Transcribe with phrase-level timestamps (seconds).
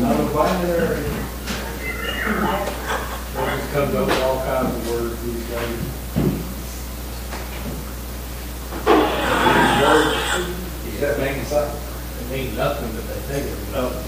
[0.00, 0.98] Not a binary.
[0.98, 1.04] It
[3.36, 5.82] just comes up with all kinds of words these days.
[10.94, 11.80] Is that making something?
[12.20, 14.04] It means nothing, but they think it's nothing.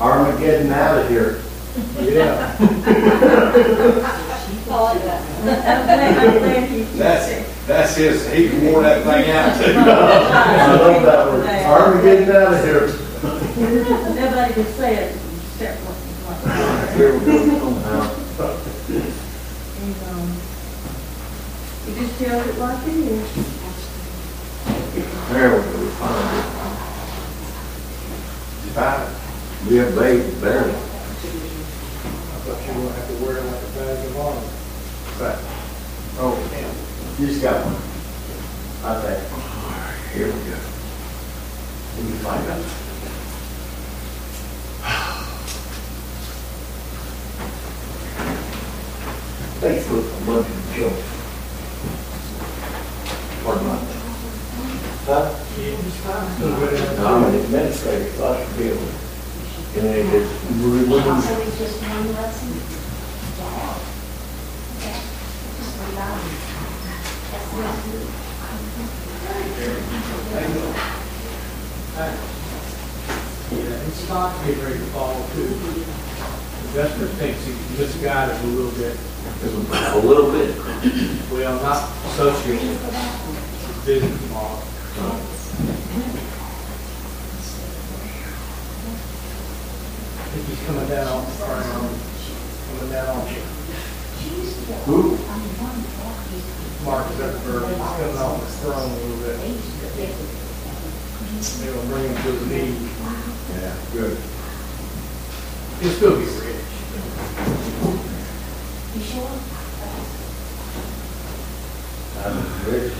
[0.00, 1.40] Armageddon out of here.
[2.00, 2.56] Yeah.
[4.70, 4.92] Oh,
[6.94, 7.44] yeah.
[7.68, 9.74] That's, that's his, he wore that thing out too.
[9.76, 11.44] I love that word.
[11.66, 12.88] Armageddon out of here.
[14.14, 15.12] Nobody can say it
[15.52, 17.68] except what Here we go.
[17.68, 18.08] Now,
[19.76, 20.32] he's, um,
[21.84, 23.28] he just tells it like it is.
[25.28, 25.78] There we go.
[25.78, 26.48] We found it.
[28.64, 29.12] You find it?
[29.68, 30.72] We have laid barely.
[30.72, 30.74] I
[32.48, 34.48] thought you were gonna have to wear it like a badge of honor.
[35.20, 35.38] Right.
[36.20, 36.87] Oh, you
[37.26, 37.74] just got one.
[38.84, 40.14] I think.
[40.14, 40.58] Here we go.
[41.98, 42.64] We can find out.
[49.60, 51.02] Facebook, a bunch of jokes.
[53.44, 53.76] Pardon my.
[55.08, 55.34] Huh?
[56.98, 58.76] No, I'm an administrator, so I should be able.
[58.86, 62.50] to- And then it is, we, we, we- it's just one lesson.
[63.38, 63.74] Yeah.
[64.78, 64.98] Okay.
[65.58, 66.22] Just rely on it.
[67.30, 67.47] That's what I do.
[67.47, 67.47] Yeah,
[73.88, 75.48] it's not getting ready to fall too.
[76.68, 78.96] Investor thinks he's misguided a little bit.
[79.42, 80.54] a little bit.
[81.32, 84.62] Well, not associated with business model.
[90.14, 91.98] I think he's coming down, around,
[92.78, 93.26] coming down,
[94.84, 95.18] Who?
[96.84, 99.36] Mark Zuckerberg, he's coming off his throne a little bit.
[101.58, 102.90] They'll bring him to his knees.
[103.50, 104.16] Yeah, good.
[105.80, 106.64] He'll still be rich.
[108.94, 109.34] You sure?
[112.24, 112.38] I'm
[112.70, 112.92] rich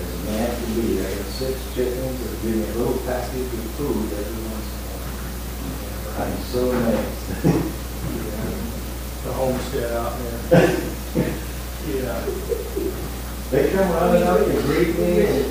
[0.00, 1.00] as a man can be.
[1.00, 4.78] I got six chickens that give me a little package of food every once in
[4.78, 4.94] a
[6.14, 6.22] while.
[6.22, 7.74] I'm so amazed.
[9.24, 10.14] The homestead out
[10.48, 11.34] there.
[13.50, 15.44] They come running up and greet me and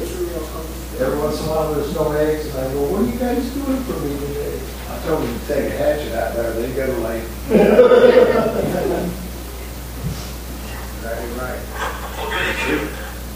[1.00, 3.50] every once in a while there's no eggs and I go, what are you guys
[3.54, 4.60] doing for me today?
[4.90, 7.26] I told him to take a hatchet out there, they go late.
[11.08, 11.62] Right, right.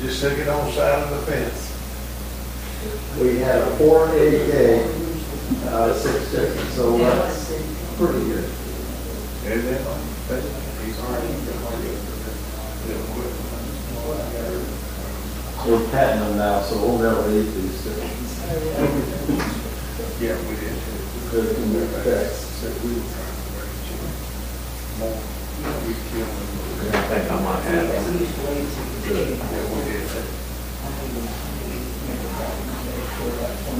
[0.01, 1.59] Just stick it on the side of the fence.
[3.22, 4.85] We had a four and eight egg,
[5.68, 7.45] uh, six chickens, so that's
[7.97, 8.44] pretty good.
[9.45, 9.81] Is it?
[10.83, 12.11] He's already.
[15.67, 18.29] We're patting them now, so we'll never eat these things.
[20.19, 20.75] Yeah, we did.
[21.29, 22.39] They're in their packs.
[22.81, 22.97] We
[26.09, 26.50] killed them.
[26.94, 28.06] I think I might have them.
[29.06, 29.29] Yeah,
[29.69, 30.06] we did.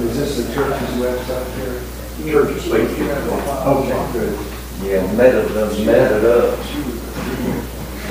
[0.02, 1.78] Is this the church's website here?
[2.30, 2.72] Church of
[3.66, 4.34] Okay, good.
[4.82, 6.58] Yeah, Meta done met it up.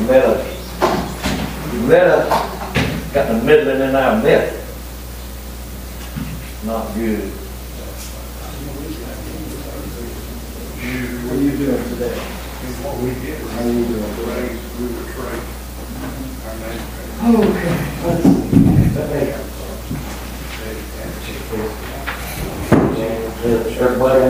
[0.01, 0.60] Meta,
[1.73, 2.27] Meta
[3.13, 4.53] got the middling in our net.
[6.65, 7.31] Not good.
[11.23, 12.17] What are you doing today?
[12.83, 14.03] What we did How are you doing?
[14.27, 15.47] raised, we were trained.
[16.43, 16.83] Our name.
[18.03, 19.51] Okay.
[23.79, 24.21] Everybody,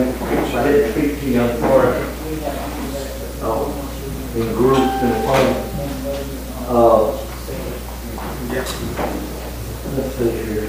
[0.54, 1.94] I did speak to you on part,
[3.42, 3.74] oh,
[4.34, 5.46] in groups and fun.
[6.68, 7.31] Uh,
[8.54, 8.70] let's
[10.16, 10.68] see here.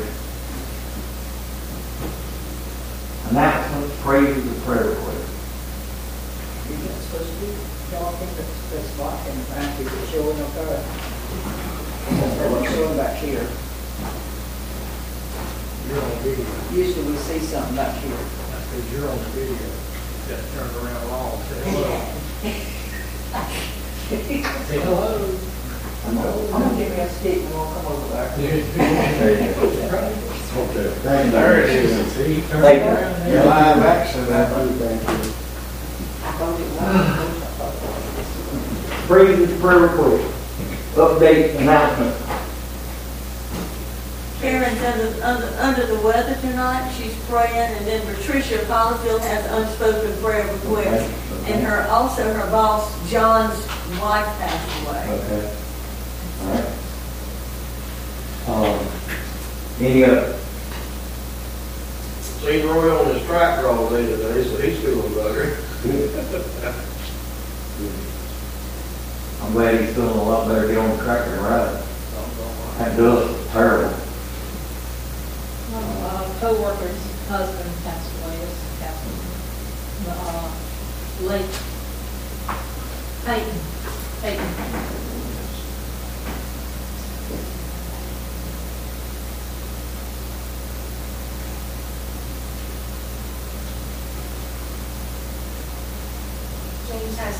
[3.30, 5.28] Announcement, praise and prayer request.
[6.70, 7.52] You're not supposed to be
[7.92, 10.80] talking, but that's blocking, trying to keep it showing up there.
[12.08, 13.48] That's what's showing back here.
[15.90, 16.48] You're on video.
[16.72, 18.16] Usually we see something back here.
[18.16, 19.68] That's because you're on the video.
[20.30, 21.92] Just turned around long, say hello.
[24.70, 25.50] Say hello.
[26.06, 28.30] I'm gonna give me a stick and we'll come over there.
[30.56, 30.90] Okay.
[31.02, 31.32] Thank you.
[31.32, 32.12] There it is.
[32.14, 32.90] See, he Thank you.
[32.90, 33.46] around there.
[33.46, 34.52] live action, that.
[34.54, 34.70] Thank
[39.40, 40.24] you, and prayer request.
[40.96, 42.16] Update announcement.
[44.40, 50.14] Karen's under, under, under the weather tonight, she's praying, and then Patricia Fallfield has unspoken
[50.22, 51.10] prayer request.
[51.32, 51.54] Okay.
[51.54, 53.58] And her, also her boss, John's
[54.02, 55.08] wife passed away.
[55.10, 55.44] Okay.
[56.42, 56.68] All right.
[58.48, 58.80] Um,
[59.80, 60.38] any other?
[62.22, 65.58] Seen Roy on his tractor all day today, so he's feeling better.
[69.42, 71.84] I'm glad he's feeling a lot better, get on the tractor and ride.
[72.78, 73.90] That dust was terrible.
[75.72, 79.18] One of our co-worker's husband passed away, this Captain,
[80.10, 80.48] uh,
[81.28, 81.54] late
[83.26, 83.60] Peyton,
[84.22, 85.03] Peyton.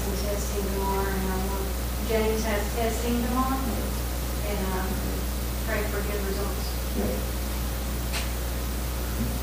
[0.04, 1.64] Testing tomorrow, and I want,
[2.10, 4.88] James has testing tomorrow, and, um,
[5.66, 6.68] pray for good results.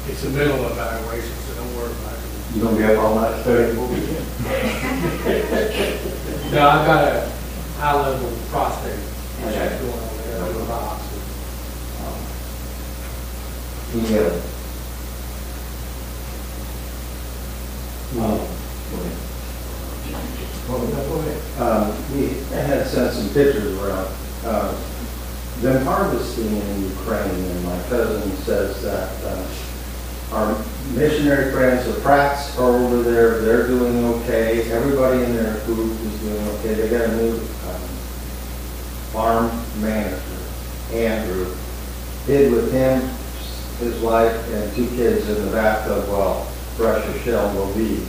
[0.09, 2.19] It's the middle of evaluation, so don't worry about it.
[2.55, 4.01] You're gonna be up all night studying for me?
[6.53, 7.07] No, I've got a
[7.79, 8.99] high-level prostate
[9.41, 9.53] Okay.
[9.55, 11.19] check going on there, over biopsy.
[13.93, 14.23] He, uh,
[18.21, 18.41] Um,
[20.75, 21.61] Ahead.
[21.61, 24.09] um, We had sent some pictures around,
[24.45, 24.73] uh,
[25.61, 30.65] them harvesting in Ukraine, and my cousin says that uh, our
[30.95, 36.21] missionary friends, the Pratts are over there, they're doing okay, everybody in their group is
[36.21, 37.83] doing okay, they got a new um,
[39.13, 39.51] farm
[39.81, 40.23] manager,
[40.93, 41.55] Andrew,
[42.27, 43.01] Did with him,
[43.81, 46.47] his wife, and two kids in the bathtub while
[46.79, 48.07] Russia shell will be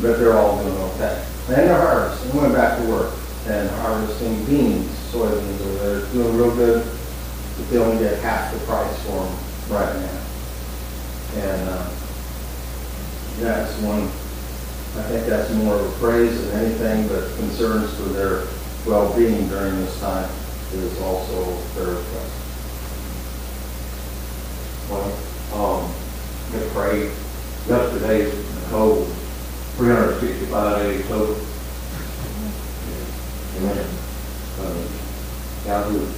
[0.00, 1.24] but they're all doing okay.
[1.48, 3.14] And they're harvesting, went back to work
[3.46, 6.84] and harvesting beans, soybeans, over there, doing real good,
[7.56, 9.34] but they only get half the price for them
[9.70, 10.20] right now.
[11.42, 11.90] And, uh,
[13.40, 14.02] that's one,
[14.98, 18.46] I think that's more of a praise than anything, but concerns for their
[18.86, 20.28] well-being during this time
[20.74, 22.34] is also their request.
[24.90, 25.12] Well,
[25.54, 25.92] um,
[26.52, 27.10] get prayed,
[27.66, 28.32] yesterday,
[28.64, 29.06] Nicole,
[29.78, 31.38] three hundred and sixty-five days total.
[33.58, 33.86] Amen.
[34.58, 36.14] Uh,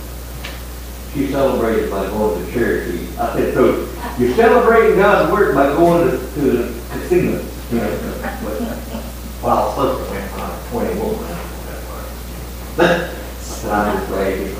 [1.12, 3.07] she celebrated by going to Cherokee.
[3.19, 3.87] I said, so
[4.19, 7.45] you're celebrating God's work by going to, to the casino.
[7.71, 8.57] But
[9.43, 11.17] While sister went on twenty-one.
[12.77, 14.57] I said, I'm just glad.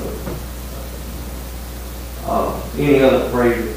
[2.23, 3.70] Uh, any other praise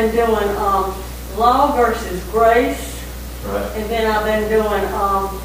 [0.00, 0.94] been doing, um,
[1.36, 3.02] law versus grace,
[3.46, 3.70] right.
[3.76, 5.40] and then I've been doing, um,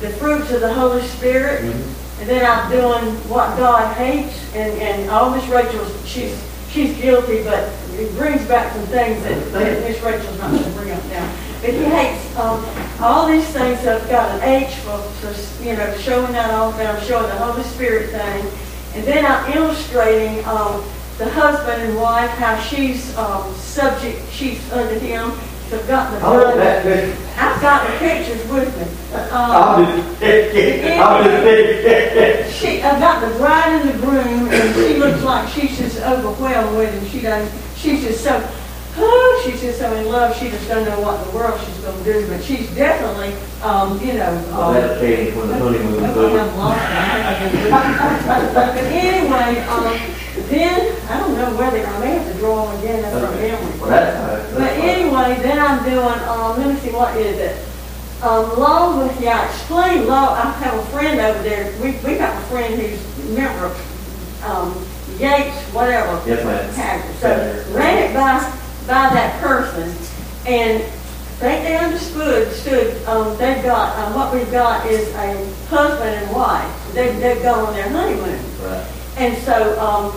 [0.00, 1.82] the fruits of the Holy Spirit, Mhm.
[2.20, 6.36] and then I'm doing what God hates, and, and all Miss Rachel's, she's,
[6.72, 10.90] she's guilty, but it brings back some things that, that Miss Rachel's not gonna bring
[10.90, 11.28] up now.
[11.60, 12.64] But he hates, um,
[13.00, 16.78] all these things that have got an H for, for, you know, showing that off,
[16.78, 18.46] and I'm showing the Holy Spirit thing.
[18.94, 20.82] And then I'm illustrating, um,
[21.20, 25.32] the husband and wife, how she's, um, subject, she's under him,
[25.68, 26.20] so I've got the.
[26.26, 28.86] Oh, that, that, I got the pictures with me.
[29.30, 30.56] I'm Um, just,
[30.98, 35.76] I'm just, She, I got the bride and the groom, and she looks like she's
[35.76, 37.06] just overwhelmed with him.
[37.10, 38.40] She doesn't, she's just so,
[38.96, 41.76] oh, she's just so in love, she just don't know what in the world she's
[41.84, 46.16] gonna do, but she's definitely, um, you know, well, um, that'll change when the honeymoon's
[46.16, 47.50] Okay, over.
[48.54, 50.00] But anyway, um,
[50.50, 53.52] then, I don't know whether, I may have to draw them again, that's from Okay.
[53.52, 53.78] memory.
[53.80, 54.52] Well, that's.
[54.52, 54.88] But That's fine.
[54.88, 57.56] anyway, then I'm doing, um, let me see, what is it?
[58.22, 62.36] Um, law with, yeah, explain law, I have a friend over there, we, we got
[62.36, 64.86] a friend who's a member of, um,
[65.18, 66.20] Yates, whatever.
[66.26, 67.14] Yes, ma'am.
[67.20, 67.28] So
[67.74, 68.40] ran it by,
[68.86, 69.94] by that person,
[70.46, 70.82] and
[71.40, 76.30] they, they understood, stood, um, they've got, um, what we've got is a husband and
[76.34, 76.94] wife.
[76.94, 78.40] They, they've gone on their honeymoon.
[78.62, 78.86] Right.
[79.16, 80.12] And so, um,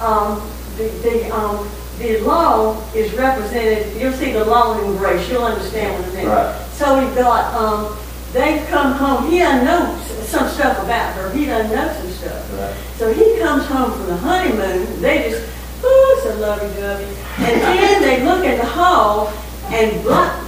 [0.00, 0.42] um,
[0.76, 6.02] the, the, um, the law is represented, you'll see the law in grace, you'll understand
[6.02, 6.26] what I mean.
[6.28, 6.66] Right.
[6.72, 7.98] So we've got, um,
[8.32, 12.52] they've come home, he doesn't know some stuff about her, he doesn't know some stuff.
[12.52, 12.76] Right.
[12.96, 15.42] So he comes home from the honeymoon, they just,
[15.84, 17.04] ooh, so lovey-dovey.
[17.38, 19.32] And then they look in the hall
[19.70, 20.44] and block,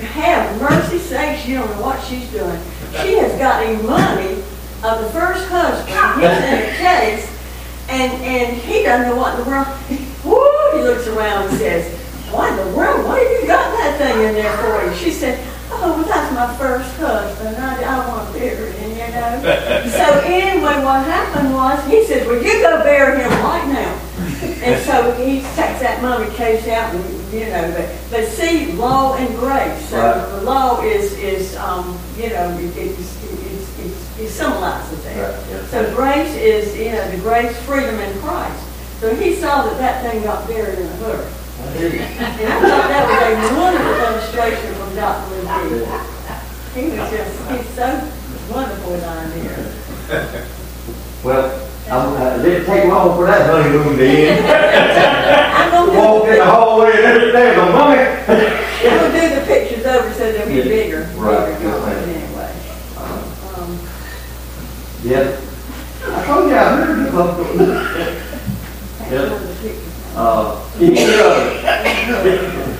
[0.00, 2.60] have mercy sakes, you don't know what she's doing.
[3.02, 4.42] She has got him money
[4.82, 5.88] of the first husband,
[6.20, 7.33] he's in a case,
[7.88, 9.66] and, and he doesn't know what in the world.
[10.24, 11.98] Woo, he looks around and says,
[12.32, 14.96] what in the world, what have you got that thing in there for you?
[14.96, 15.38] She said,
[15.70, 19.40] oh, well, that's my first husband, I, I want to bury him, you know?
[19.90, 24.00] So anyway, what happened was, he says, well, you go bury him right now.
[24.64, 29.14] And so he takes that mummy case out and, you know, but, but see, law
[29.16, 29.88] and grace.
[29.90, 30.30] So Right.
[30.30, 33.24] the law is, is, um, you know, it, it's,
[34.18, 35.16] it symbolizes that.
[35.16, 35.66] Right, yeah.
[35.66, 38.64] So grace is, you know, the grace, freedom in Christ.
[39.00, 41.30] So he saw that that thing got buried in a hurry.
[41.64, 45.36] And I thought that was a wonderful illustration from Dr.
[45.42, 45.84] Lee.
[46.74, 47.88] He was just, he's so
[48.52, 50.50] wonderful with ideas.
[51.24, 54.44] Well, I'm, uh, it didn't take long for that honeymoon to end.
[55.96, 57.98] Walk in the hallway and there's, there's a mummy.
[57.98, 61.02] I'm gonna do the pictures over so they'll be bigger.
[61.16, 62.08] right, bigger yes, ma'am.
[62.08, 62.52] Anyway.
[63.56, 63.70] Um,
[65.04, 65.38] Yeah.
[66.06, 67.44] I told you, I heard you come to.
[69.10, 69.28] Yeah.
[69.28, 70.16] one of the pictures.
[70.16, 72.78] Uh, any other?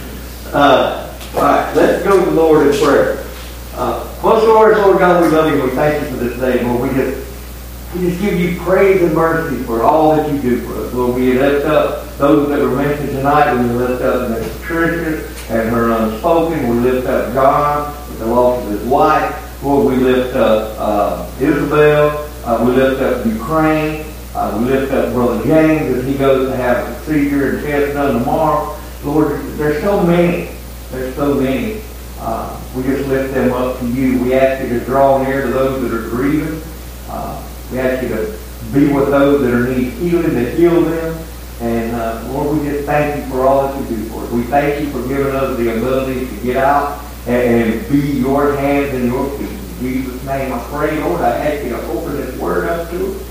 [0.50, 3.26] Uh, all right, let's go to the Lord in prayer.
[3.74, 6.88] Uh, most Lord, Lord God, we love you, we thank you for this day, Lord,
[6.88, 10.82] we just, we just give you praise and mercy for all that you do for
[10.82, 10.94] us.
[10.94, 15.68] Lord, we lift up those that were mentioned tonight, we lift up Miss Tricia and
[15.68, 20.36] her unspoken, we lift up John with the loss of his wife, Lord, we lift
[20.36, 24.04] up, uh, Isabel, uh, we lift up Ukraine,
[24.34, 27.94] uh, we lift up Brother James as he goes to have a procedure and test
[27.94, 28.78] done tomorrow.
[29.04, 30.54] Lord, there's so many,
[30.90, 31.80] there's so many.
[32.18, 34.22] Uh, we just lift them up to you.
[34.22, 36.60] We ask you to draw near to those that are grieving.
[37.08, 37.42] Uh,
[37.72, 38.38] we ask you to
[38.74, 41.26] be with those that are need healing, to heal them.
[41.62, 44.30] And uh, Lord, we just thank you for all that you do for us.
[44.30, 48.56] We thank you for giving us the ability to get out and, and be your
[48.56, 49.48] hands and your feet.
[49.48, 53.12] In Jesus' name I pray, Lord, I ask you to open this word up to
[53.12, 53.22] us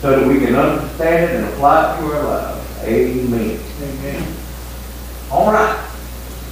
[0.00, 2.82] so that we can understand it and apply it to our lives.
[2.82, 3.60] Amen.
[3.80, 4.36] Amen.
[5.30, 5.90] All right.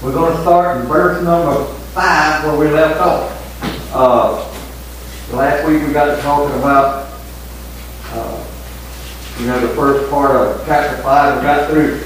[0.02, 3.92] We're going to start in verse number five where we left off.
[3.92, 7.12] Uh, last week we got to talking about,
[8.12, 8.46] uh,
[9.38, 11.36] you know, the first part of chapter five.
[11.36, 12.00] We got through,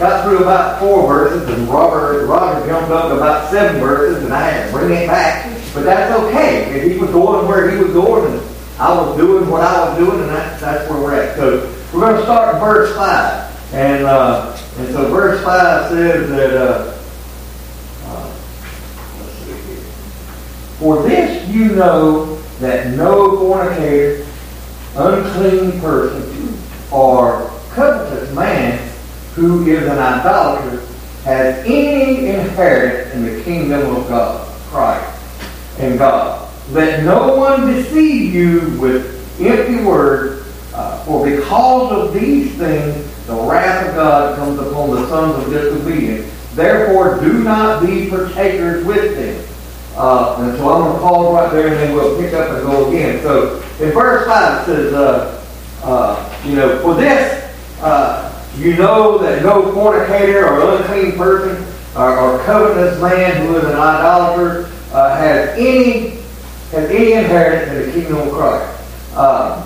[0.00, 4.32] got through about four verses, and Robert, Robert jumped up to about seven verses, and
[4.32, 5.44] I had to bring it back.
[5.74, 6.64] But that's okay.
[6.74, 9.98] If he was going where he was going, and I was doing what I was
[9.98, 11.36] doing, and that's that's where we're at.
[11.36, 16.30] So we're going to start in verse five, and uh, and so verse five says
[16.30, 16.56] that.
[16.56, 16.96] Uh,
[18.06, 18.34] uh.
[20.78, 24.26] For this you know that no fornicator,
[24.96, 26.58] unclean person,
[26.90, 28.89] or covetous man
[29.34, 30.82] who is an idolater
[31.24, 36.48] has any inheritance in the kingdom of God, Christ, and God.
[36.70, 43.34] Let no one deceive you with empty words, uh, for because of these things the
[43.34, 46.28] wrath of God comes upon the sons of disobedience.
[46.54, 49.46] Therefore, do not be partakers with them.
[49.96, 52.62] Uh, and so I'm going to pause right there and then we'll pick up and
[52.62, 53.22] go again.
[53.22, 55.44] So in verse 5 it says, uh,
[55.82, 61.64] uh, you know, for this, uh, you know that no fornicator or unclean person
[61.96, 66.10] or, or covetous man who is an idolater uh, has any
[66.70, 68.82] has any inheritance in the kingdom of Christ.
[69.14, 69.62] Uh,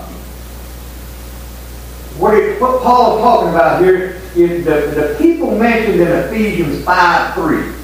[2.17, 6.85] what, it, what Paul is talking about here is the, the people mentioned in Ephesians
[6.85, 7.75] 5 3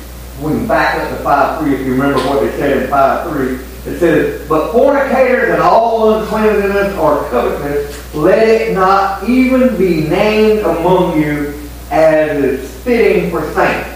[0.40, 3.30] we can back up to five three if you remember what they said in five
[3.30, 3.58] three.
[3.86, 10.60] It says, but fornicators and all uncleanness or covetousness, let it not even be named
[10.60, 11.54] among you
[11.90, 13.88] as is fitting for saints.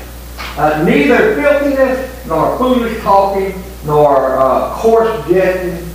[0.57, 5.87] Uh, neither filthiness, nor foolish talking, nor uh, coarse jesting,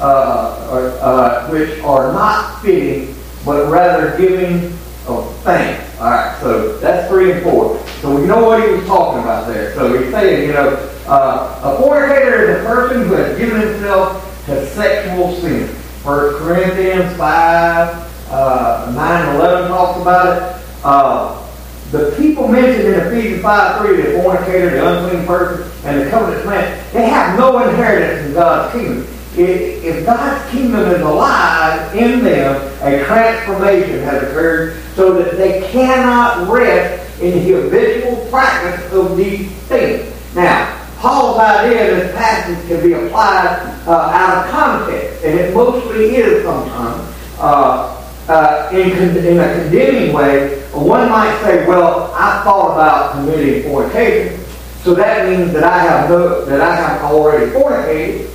[0.00, 3.14] uh, uh, which are not fitting,
[3.44, 4.66] but rather giving
[5.06, 5.98] of thanks.
[5.98, 7.82] All right, so that's three and four.
[8.00, 9.74] So we know what he was talking about there.
[9.74, 10.76] So he's saying, you know,
[11.08, 15.68] uh, a fornicator is a person who has given himself to sexual sin.
[16.04, 20.64] First Corinthians 5, uh, 9 and 11 talks about it.
[20.84, 21.44] Uh,
[21.90, 26.44] the people mentioned in Ephesians 5 3, the fornicator, the unclean person, and the covenant
[26.44, 28.98] man, they have no inheritance in God's kingdom.
[29.38, 35.70] If, if God's kingdom is alive in them, a transformation has occurred so that they
[35.70, 40.12] cannot rest in the habitual practice of these things.
[40.34, 45.54] Now, Paul's idea in this passage can be applied uh, out of context, and it
[45.54, 47.14] mostly is sometimes.
[47.38, 47.94] Uh,
[48.28, 54.44] uh, in, in a condemning way, one might say, well, I thought about committing fornication,
[54.82, 58.30] so that means that I have no, that I have already fornicated.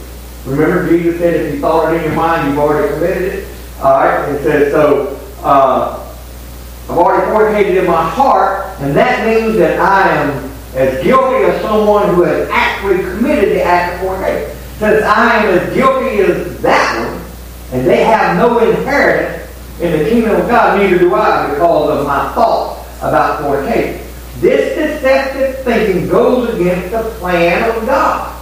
[0.45, 3.47] Remember, Jesus said, if you thought it in your mind, you've already committed it.
[3.81, 5.99] All right, it says, so uh,
[6.89, 11.61] I've already fornicated in my heart, and that means that I am as guilty as
[11.61, 14.57] someone who has actually committed the act of fornication.
[14.79, 17.23] Since I am as guilty as that one,
[17.71, 22.07] and they have no inheritance in the kingdom of God, neither do I because of
[22.07, 24.05] my thoughts about fornication.
[24.39, 28.39] This deceptive thinking goes against the plan of God.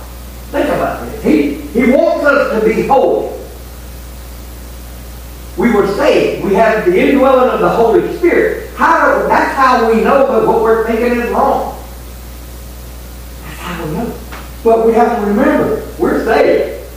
[0.52, 1.24] Think about this.
[1.24, 3.38] He, he wants us to be holy.
[5.58, 6.44] We were saved.
[6.44, 8.74] We have the indwelling of the Holy Spirit.
[8.76, 11.81] How, that's how we know that what we're thinking is wrong.
[13.72, 14.20] How we know.
[14.64, 16.88] But we have to remember, we're saved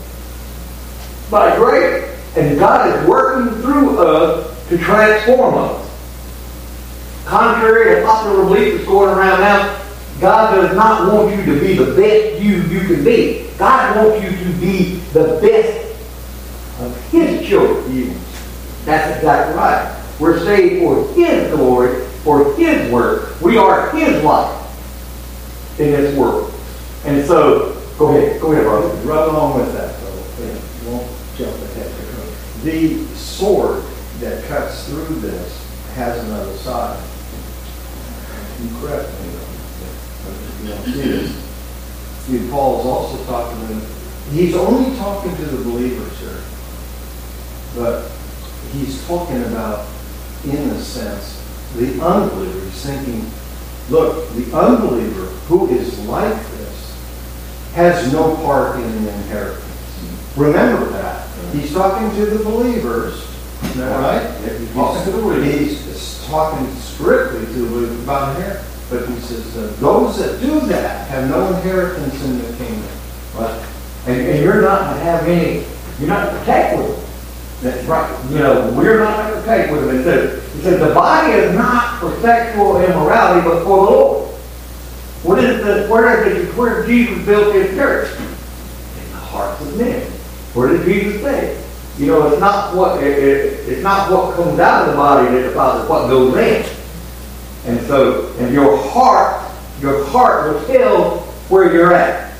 [1.31, 2.11] by grace.
[2.37, 5.81] And God is working through us to transform us.
[7.25, 9.83] Contrary to popular belief that's going around now,
[10.21, 13.49] God does not want you to be the best you you can be.
[13.57, 15.85] God wants you to be the best
[16.81, 18.19] of His children.
[18.85, 20.03] That's exactly right.
[20.19, 23.41] We're saved for His glory, for His work.
[23.41, 24.61] We are His life
[25.79, 26.54] in this world.
[27.05, 28.95] And so, go ahead, go ahead, brother.
[29.03, 31.91] Right along with that, though, and won't jump ahead.
[32.63, 33.85] The sword
[34.21, 36.99] that cuts through this has another side.
[38.63, 39.11] You correct
[40.65, 41.31] you don't see this.
[42.25, 43.75] See, Paul's also talking to,
[44.31, 46.41] he's only talking to the believers here.
[47.77, 48.11] But
[48.73, 49.87] he's talking about,
[50.45, 51.43] in a sense,
[51.77, 52.65] the unbeliever.
[52.65, 53.31] He's thinking,
[53.91, 56.64] look, the unbeliever who is like this
[57.75, 59.65] has no part in the inheritance.
[60.37, 61.29] Remember that.
[61.53, 63.27] He's talking to the believers,
[63.77, 64.27] right?
[64.59, 65.85] He's talking to the believers.
[65.85, 68.87] He's talking strictly to the believers about inheritance.
[68.91, 72.91] But he says, uh, those that do that have no inheritance in the kingdom.
[73.35, 73.67] Right.
[74.07, 75.65] And, and you're not to have any,
[75.99, 77.05] you're not to take with them.
[77.63, 78.31] That's right.
[78.31, 79.97] You know, we're not to take with them.
[79.97, 84.24] It says, it says the body is not for sexual immorality, but for the Lord.
[85.25, 88.11] What is the, where is it, where Jesus built his church?
[88.21, 90.03] In the hearts of men.
[90.53, 91.65] Where did Jesus say?
[91.99, 95.29] You know, it's not what it, it, it's not what comes out of the body
[95.35, 96.65] that defiles, what goes in.
[97.67, 102.37] And so, and your heart, your heart will tell where you're at.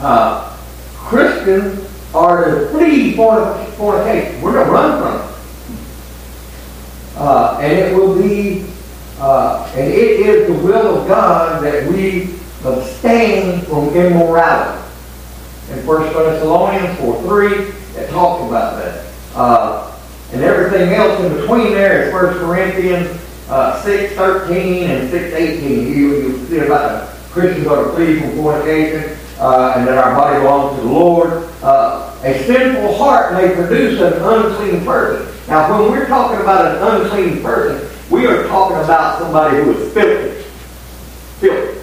[0.00, 0.56] Uh,
[0.94, 4.40] Christians are to flee for the fornication.
[4.40, 5.34] We're going to run from it.
[7.16, 8.66] Uh, and it will be,
[9.18, 14.80] uh, and it is the will of God that we abstain from immorality.
[15.70, 17.52] In 1 Thessalonians 4 3,
[18.02, 19.06] it talks about that.
[19.34, 19.96] Uh,
[20.32, 25.70] and everything else in between there is 1 Corinthians uh, 6 13 and 6 18.
[25.70, 30.14] You, you see about the Christians are to flee from fornication uh, and that our
[30.14, 31.48] body belongs to the Lord.
[31.62, 35.30] Uh, a sinful heart may produce an unclean person.
[35.46, 39.92] Now, when we're talking about an unclean person, we are talking about somebody who is
[39.92, 40.42] filthy.
[41.40, 41.78] Filthy.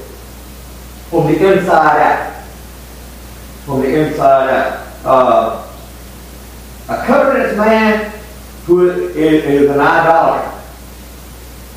[1.10, 2.46] From the inside out.
[3.66, 4.88] From the inside out.
[5.04, 5.68] Uh,
[6.88, 8.14] a covetous man
[8.66, 10.58] who is, is an idolater.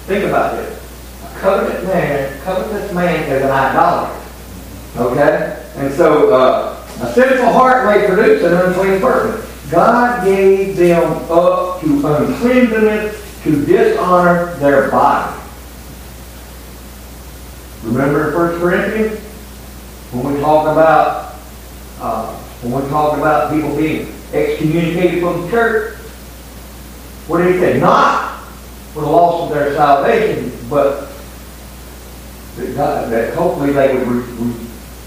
[0.06, 0.80] Think about this.
[1.24, 4.20] A covetous man, covetous man is an idolater.
[4.96, 5.62] Okay?
[5.76, 9.50] And so uh, a sinful heart may produce an unclean person.
[9.70, 15.40] God gave them up to uncleanness to dishonor their body.
[17.84, 19.24] Remember in 1 Corinthians?
[20.14, 21.34] when we talk about,
[22.00, 25.96] uh, when we talk about people being excommunicated from the church,
[27.26, 27.80] what did he say?
[27.80, 28.40] Not
[28.92, 31.10] for the loss of their salvation, but
[32.56, 34.66] that, God, that hopefully they would re, re,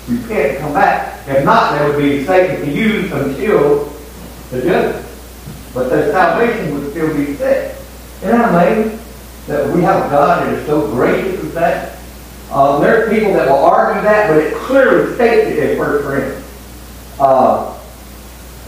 [0.10, 1.26] repent and come back.
[1.28, 3.86] If not, they would be Satan to use until
[4.52, 5.06] the judgment.
[5.74, 7.77] But their salvation would still be set.
[8.18, 9.00] Isn't that amazing?
[9.48, 11.98] That we have a God that is so gracious with that.
[12.50, 16.06] Uh, there are people that will argue that, but it clearly states it in First
[16.06, 16.46] Corinthians.
[17.20, 17.78] Uh,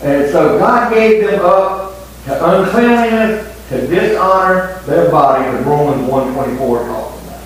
[0.02, 6.88] and so God gave them up to uncleanliness, to dishonor their body, as Romans 1.24
[6.88, 7.42] talks about.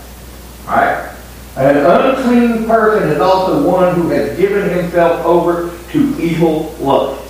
[0.67, 1.09] Alright?
[1.55, 7.21] An unclean person is also one who has given himself over to evil lust.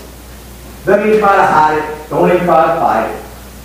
[0.86, 2.10] Don't even try to hide it.
[2.10, 3.23] Don't even try to fight it.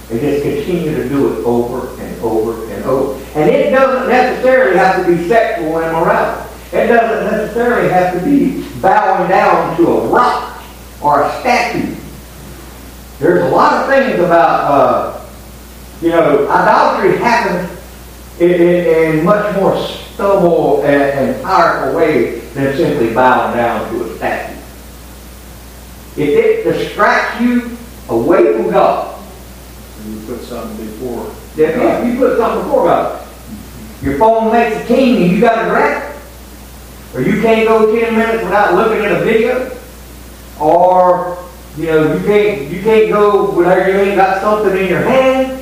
[0.09, 3.23] They just continue to do it over and over and over.
[3.35, 6.49] And it doesn't necessarily have to be sexual immorality.
[6.73, 10.63] It doesn't necessarily have to be bowing down to a rock
[11.03, 11.95] or a statue.
[13.19, 15.27] There's a lot of things about, uh,
[16.01, 17.79] you know, idolatry happens
[18.41, 24.05] in, in, in much more stubble and, and powerful ways than simply bowing down to
[24.05, 24.55] a statue.
[26.17, 27.77] If it distracts you
[28.09, 29.08] away from God,
[30.09, 31.33] you put something before.
[31.57, 33.29] if you, put something before God,
[34.03, 36.09] your phone makes a ting and you got to grab
[37.15, 39.77] or you can't go ten minutes without looking at a video,
[40.61, 41.39] or
[41.77, 45.61] you know you can't you can't go without you ain't got something in your hand,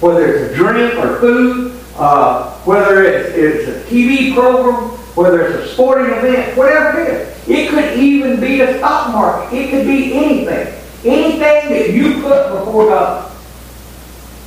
[0.00, 5.70] whether it's a drink or food, uh, whether it's, it's a TV program, whether it's
[5.70, 7.48] a sporting event, whatever it is.
[7.48, 9.56] It could even be a stock market.
[9.56, 10.82] It could be anything.
[11.04, 13.32] Anything that you put before God.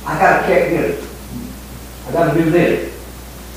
[0.06, 1.06] I gotta check this.
[2.08, 2.90] I gotta do this.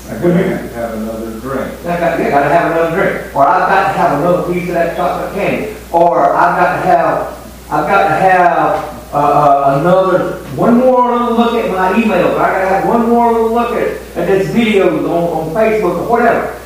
[0.06, 1.80] I got to have another drink.
[1.80, 3.34] I got, I gotta have another drink.
[3.34, 5.76] Or I've got to have another piece of that chocolate candy.
[5.92, 11.36] Or I've got to have, I've got to have uh, uh, another, one more little
[11.36, 12.36] look at my emails.
[12.36, 16.08] I gotta have one more little look at, at this video on, on Facebook or
[16.10, 16.60] whatever.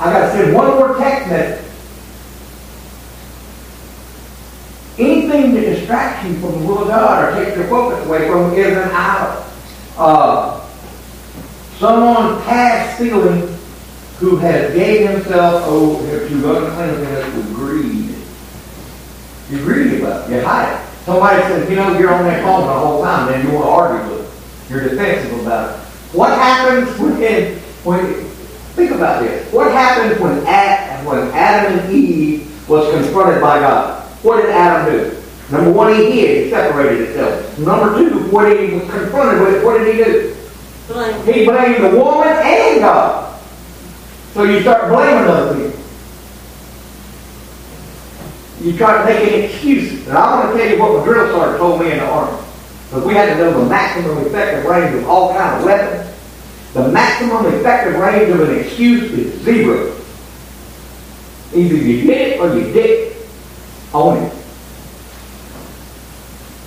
[0.00, 1.61] I gotta send one more text message.
[5.32, 8.52] Anything that distracts you from the will of God or take your focus away from
[8.52, 9.44] is an idol.
[9.96, 10.60] Uh,
[11.78, 13.48] someone past feeling
[14.18, 18.14] who has gave himself over to uncleanness with greed.
[19.50, 20.34] You're greedy about it.
[20.34, 20.88] You hide it.
[21.04, 23.70] Somebody says, you know, you're on that phone the whole time, then you want to
[23.70, 24.70] argue with it.
[24.70, 25.82] You're defensive about it.
[26.14, 28.24] What happens when, when
[28.74, 29.50] think about this.
[29.52, 34.02] What happened when, Ad, when Adam and Eve was confronted by God?
[34.22, 35.21] What did Adam do?
[35.52, 36.44] Number one, he hid.
[36.44, 37.58] He separated himself.
[37.58, 40.36] Number two, what he was confronted with, what did he do?
[40.88, 41.26] Blame.
[41.26, 43.40] He blamed the woman and God.
[44.32, 45.78] So you start blaming other people.
[48.62, 50.06] You try to make an excuse.
[50.06, 52.38] And I want to tell you what my drill sergeant told me in the Army.
[52.88, 56.08] Because we had to know the maximum effective range of all kind of weapons.
[56.72, 59.94] The maximum effective range of an excuse is zero.
[61.54, 63.16] Either you did it or you didn't.
[63.92, 64.41] Own it.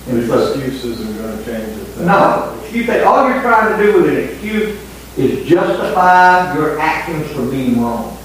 [0.08, 2.06] And so, Excuse isn't gonna change a thing.
[2.06, 4.80] no, excuse that all you're trying to do with an excuse
[5.18, 8.16] is justify your actions for being wrong.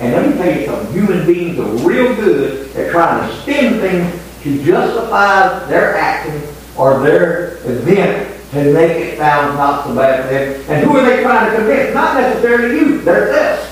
[0.00, 3.80] And let me tell you something, human beings are real good at trying to spin
[3.80, 6.44] things to justify their actions
[6.76, 10.64] or their event to make it sound not so bad for them.
[10.68, 11.94] And who are they trying to convince?
[11.94, 13.70] Not necessarily you, themselves.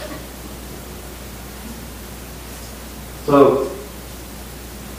[3.27, 3.71] So,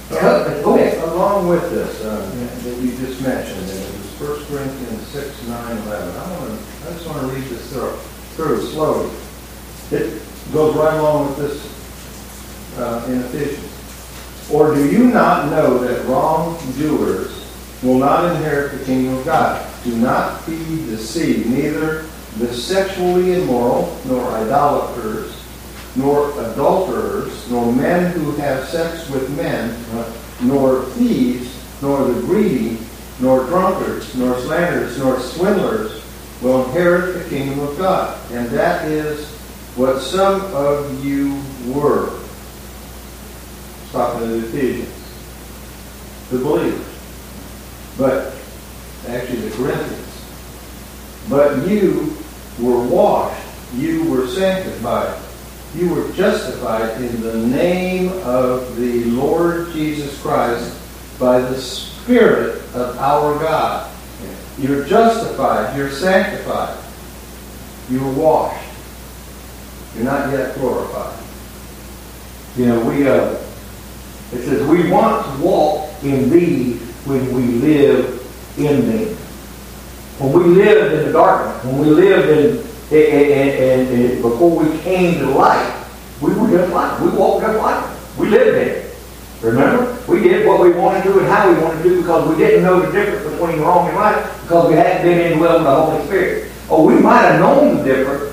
[0.09, 0.92] go ahead.
[1.03, 2.17] Along with this, uh,
[2.63, 6.15] that you just mentioned, and it was First Corinthians six, nine, eleven.
[6.15, 7.91] I want to, I just want to read this through,
[8.35, 9.11] through slowly.
[9.91, 10.21] It
[10.53, 13.69] goes right along with this uh, in Ephesians.
[14.51, 17.47] Or do you not know that wrongdoers
[17.83, 19.69] will not inherit the kingdom of God?
[19.83, 22.05] Do not be deceived, neither
[22.37, 25.43] the sexually immoral, nor idolaters,
[25.95, 29.69] nor adulterers, nor men who have sex with men,
[30.43, 32.77] nor thieves, nor the greedy,
[33.19, 36.03] nor drunkards, nor slanderers, nor swindlers
[36.41, 38.19] will inherit the kingdom of God.
[38.31, 39.27] And that is
[39.75, 41.41] what some of you
[41.73, 42.19] were.
[43.91, 44.89] To the Ephesians,
[46.31, 46.87] the believers.
[47.95, 48.33] But
[49.07, 50.25] actually the Corinthians.
[51.29, 52.17] But you
[52.59, 55.15] were washed, you were sanctified,
[55.75, 60.79] you were justified in the name of the Lord Jesus Christ
[61.19, 63.89] by the Spirit of our God.
[64.59, 66.77] You're justified, you're sanctified,
[67.89, 68.63] you're washed.
[69.95, 71.19] You're not yet glorified.
[72.55, 73.35] You know, we, uh,
[74.31, 78.23] it says, we once walked in these when we lived
[78.57, 79.15] in them.
[80.19, 83.49] When we lived in the darkness, when we lived in, in, in,
[83.89, 85.85] in, in- before we came to light,
[86.21, 88.89] we were just like, we walked just like, we lived there.
[89.41, 89.97] Remember?
[90.07, 92.79] We did what we wanted to and how we wanted to because we didn't know
[92.79, 96.51] the difference between wrong and right because we hadn't been indwelled with the Holy Spirit.
[96.69, 98.29] Or we might have known the difference.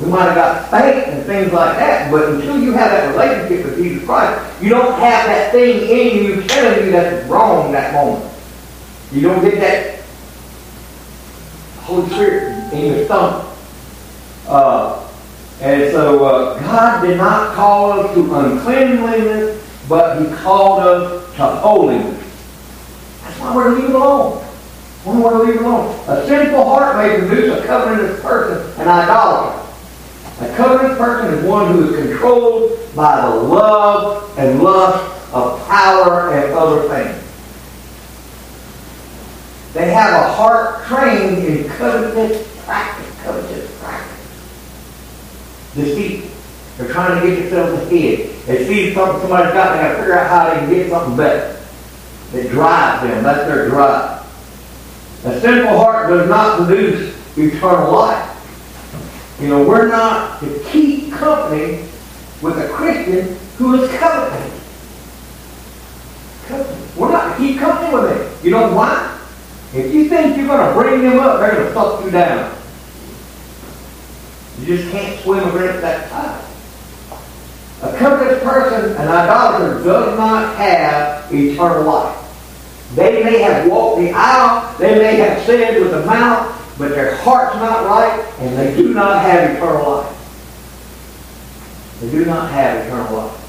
[0.00, 3.64] We might have got faith and things like that, but until you have that relationship
[3.64, 7.72] with Jesus Christ, you don't have that thing in you telling you that it's wrong
[7.72, 8.30] that moment.
[9.12, 10.04] You don't get that
[11.84, 13.46] Holy Spirit your stomach.
[14.46, 15.08] Uh,
[15.60, 21.46] and so uh, God did not call us to uncleanliness, but He called us to
[21.46, 22.20] holiness.
[23.22, 24.42] That's why we're to leave it alone.
[25.04, 26.04] Why we're to leave it alone.
[26.08, 29.60] A sinful heart may produce a covenantless person, an idolater.
[30.40, 36.32] A covenant person is one who is controlled by the love and lust of power
[36.34, 37.20] and other things.
[39.74, 44.14] They have a heart trained in covetous practice, covetous practice.
[45.74, 46.30] Deceit.
[46.76, 48.30] They're trying to get themselves ahead.
[48.46, 51.60] They see something somebody's got, they gotta figure out how they can get something better.
[52.32, 53.22] It drives them.
[53.22, 54.20] That's their drive.
[55.24, 58.30] A sinful heart does not produce eternal life.
[59.40, 61.88] You know, we're not to keep company
[62.42, 63.90] with a Christian who is.
[63.98, 64.50] Coveting.
[66.96, 68.44] We're not to keep company with them.
[68.44, 69.18] You know why?
[69.72, 72.54] If you think you're going to bring them up, they're going to fuck you down.
[74.60, 76.44] You just can't swim against that tide.
[77.82, 82.20] A covetous person, an idolater, does not have eternal life.
[82.94, 87.16] They may have walked the aisle, they may have said with the mouth, but their
[87.16, 92.00] heart's not right, and they do not have eternal life.
[92.00, 93.40] They do not have eternal life.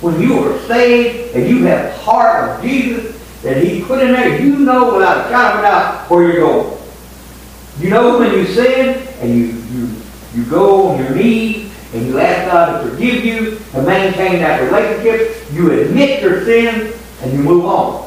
[0.00, 4.12] When you are saved and you have the heart of Jesus that He put in
[4.12, 6.78] there, you know without a shadow of a doubt where you're going.
[7.80, 9.90] You know when you sin and you, you,
[10.34, 14.62] you go on your knees and you ask God to forgive you, to maintain that
[14.62, 18.04] relationship, you admit your sin and you move on.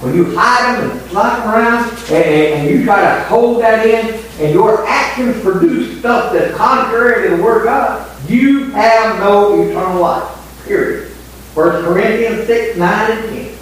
[0.00, 3.62] When you hide them and slap them around and, and, and you try to hold
[3.62, 8.70] that in and your actions produce stuff that's contrary to the Word of God, you
[8.72, 10.64] have no eternal life.
[10.66, 11.08] Period.
[11.54, 13.58] 1 Corinthians 6, 9, and 10.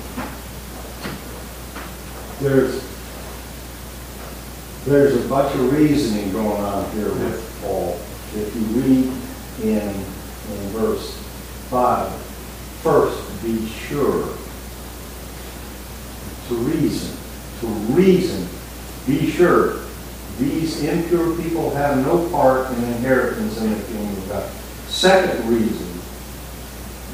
[2.40, 2.93] There's,
[4.84, 7.98] there's a bunch of reasoning going on here with Paul.
[8.34, 9.12] If you read
[9.62, 11.16] in, in verse
[11.70, 12.12] 5,
[12.82, 14.28] first be sure
[16.48, 17.16] to reason,
[17.60, 18.46] to reason,
[19.06, 19.80] be sure.
[20.38, 24.50] These impure people have no part in inheritance in the kingdom of God.
[24.88, 25.88] Second reason,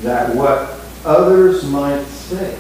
[0.02, 2.58] that what others might say.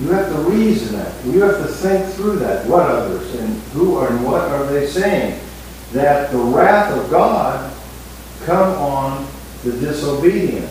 [0.00, 1.24] You have to reason that.
[1.26, 2.66] You have to think through that.
[2.66, 5.40] What others and who and what are they saying?
[5.92, 7.74] That the wrath of God
[8.46, 9.26] come on
[9.64, 10.70] the disobedient.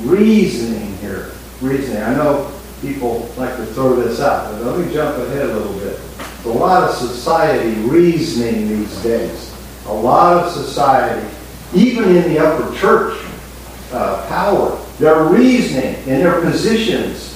[0.00, 1.30] Reasoning here.
[1.60, 2.02] Reasoning.
[2.02, 5.78] I know people like to throw this out, but let me jump ahead a little
[5.78, 6.00] bit.
[6.46, 9.54] A lot of society reasoning these days.
[9.86, 11.24] A lot of society,
[11.74, 13.24] even in the upper church
[13.92, 17.35] uh, power, they're reasoning in their positions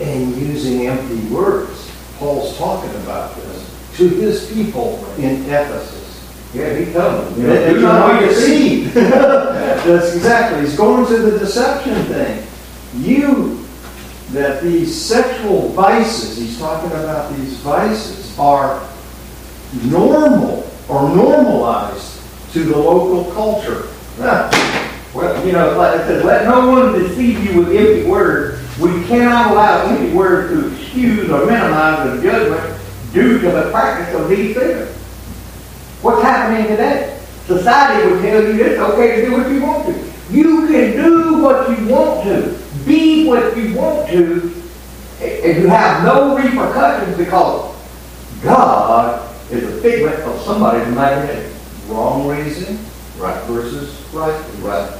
[0.00, 1.90] and using empty words.
[2.18, 6.04] Paul's talking about this to his people in Ephesus.
[6.54, 7.40] Yeah, he tells them.
[7.42, 8.94] You They- know, They're not deceived.
[8.94, 10.60] That's exactly.
[10.62, 12.46] He's going to the deception thing.
[12.96, 13.64] You,
[14.32, 18.86] that these sexual vices, he's talking about these vices, are
[19.84, 22.20] normal or normalized
[22.52, 23.88] to the local culture.
[24.18, 28.60] Well, you know, like it says, let no one deceive you with empty words.
[28.80, 32.80] We cannot allow empty words to excuse or minimize the judgment
[33.12, 34.88] due to the practice of these things.
[36.02, 37.18] What's happening today?
[37.46, 40.12] Society would tell you it's okay to do what you want to.
[40.30, 44.52] You can do what you want to, be what you want to,
[45.22, 47.74] and you have no repercussions because
[48.42, 51.52] God is a figment of somebody's imagination.
[51.88, 52.78] Wrong reason
[53.16, 53.42] Right.
[53.44, 54.38] versus right.
[54.60, 54.90] Right.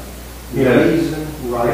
[0.54, 1.68] Know, Reason right.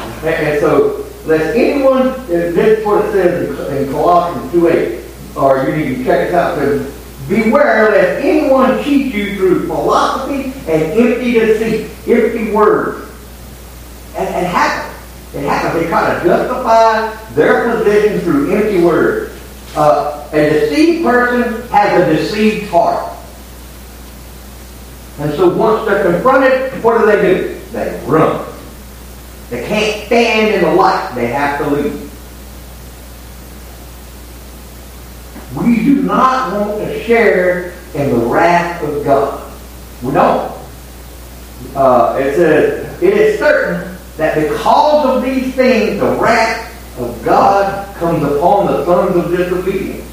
[0.00, 5.04] And, and so, let anyone, and this is what it says in, Colossians 2 8,
[5.36, 6.92] or you need to check it out, says,
[7.28, 13.10] Beware lest anyone cheat you through philosophy and empty deceit, empty words.
[14.16, 15.34] And it happens.
[15.34, 15.82] It happens.
[15.82, 19.32] They try to justify their position through empty words.
[19.74, 23.12] Uh, a deceived person has a deceived heart.
[25.20, 27.60] And so once they're confronted, what do they do?
[27.72, 28.53] They run.
[29.54, 31.12] They can't stand in the light.
[31.14, 32.10] They have to leave.
[35.56, 39.52] We do not want to share in the wrath of God.
[40.02, 40.52] We don't.
[41.76, 47.94] Uh, it says, it is certain that because of these things, the wrath of God
[47.94, 50.04] comes upon the sons of disobedience.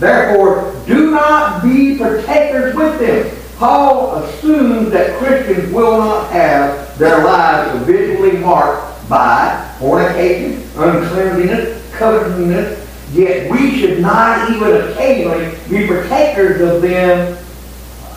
[0.00, 3.41] Therefore, do not be partakers with them.
[3.62, 13.12] Paul assumes that Christians will not have their lives visually marked by fornication, uncleanliness, covetousness,
[13.12, 17.36] yet we should not even occasionally be partakers of them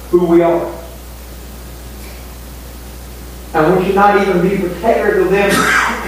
[0.10, 0.66] who we are.
[3.54, 5.52] And we should not even be partakers of them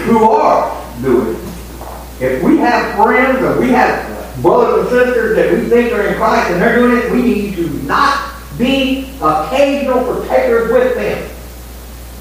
[0.05, 2.23] who are doing it.
[2.23, 6.15] If we have friends or we have brothers and sisters that we think are in
[6.15, 8.26] Christ and they're doing it, we need to not
[8.57, 11.29] be occasional partakers with them.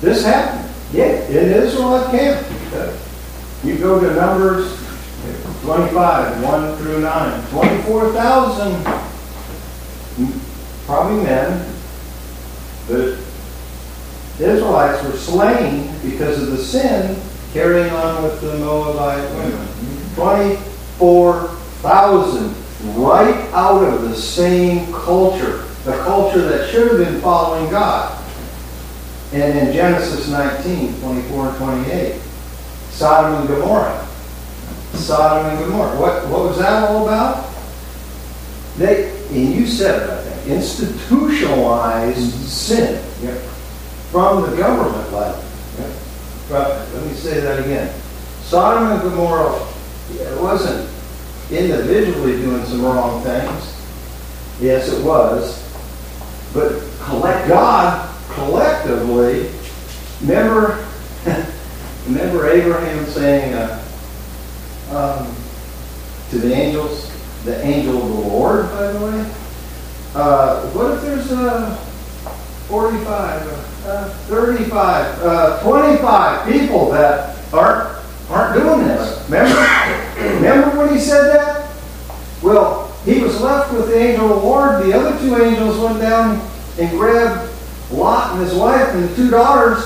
[0.01, 1.29] This happened Yes.
[1.31, 2.47] in Israelite camp.
[3.65, 4.71] You go to Numbers
[5.63, 7.43] 25, 1 through 9.
[7.51, 8.85] 24,000
[10.17, 10.33] mm,
[10.87, 11.67] probably men.
[12.87, 13.19] The
[14.39, 17.17] Israelites were slain because of the sin
[17.53, 19.67] carrying on with the Moabite women.
[20.15, 22.55] 24,000
[22.95, 28.13] right out of the same culture, the culture that should have been following God.
[29.33, 32.21] And in Genesis 19, 24 and 28,
[32.91, 34.05] Sodom and Gomorrah.
[34.95, 35.97] Sodom and Gomorrah.
[36.01, 37.55] What, what was that all about?
[38.79, 43.01] They, and you said it, I think, institutionalized sin
[44.11, 45.45] from the government level.
[46.49, 47.95] But let me say that again.
[48.43, 49.65] Sodom and Gomorrah,
[50.15, 50.91] it wasn't
[51.51, 53.73] individually doing some wrong things.
[54.61, 55.66] Yes, it was.
[56.57, 59.51] But collect God collectively,
[60.23, 60.89] remember,
[62.07, 63.85] remember Abraham saying uh,
[64.91, 65.37] um,
[66.31, 67.13] to the angels,
[67.45, 69.31] the angel of the Lord, by the way,
[70.15, 71.77] uh, what if there's uh,
[72.69, 79.23] 45, uh, 35, uh, 25 people that aren't aren't doing this?
[79.29, 80.37] Remember?
[80.37, 81.71] Remember when he said that?
[82.43, 84.85] Well, he was left with the angel of the Lord.
[84.85, 86.47] The other two angels went down
[86.79, 87.53] and grabbed
[87.93, 89.79] Lot and his wife and the two daughters.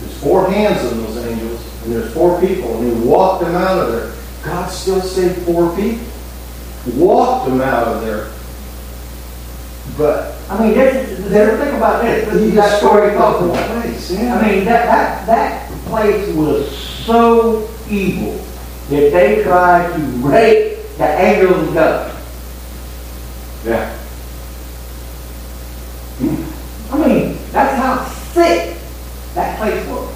[0.00, 3.78] There's four hands in those angels, and there's four people, and he walked them out
[3.78, 4.14] of there.
[4.42, 6.06] God still saved four people.
[6.96, 8.30] Walked them out of there.
[9.98, 12.40] But I mean, this, is- think about this.
[12.40, 14.10] He that story the place.
[14.10, 14.38] Yeah.
[14.38, 18.32] I mean, that, that, that place was so evil
[18.88, 22.19] that they tried to rape the angels of God.
[23.64, 23.98] Yeah.
[26.90, 28.78] I mean, that's how sick
[29.34, 30.14] that place was.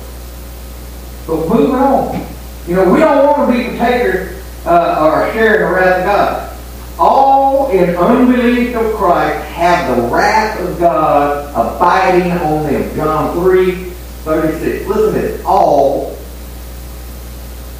[1.26, 2.26] But moving on.
[2.66, 6.50] You know, we don't want to be partakers uh, or sharing the wrath of God.
[6.98, 12.96] All in unbelief of Christ have the wrath of God abiding on them.
[12.96, 14.86] John 3, 36.
[14.86, 15.44] Listen to this.
[15.44, 16.16] All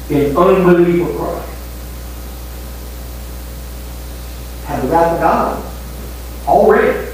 [0.09, 1.54] in unbelief of Christ
[4.65, 7.11] have the wrath of God already.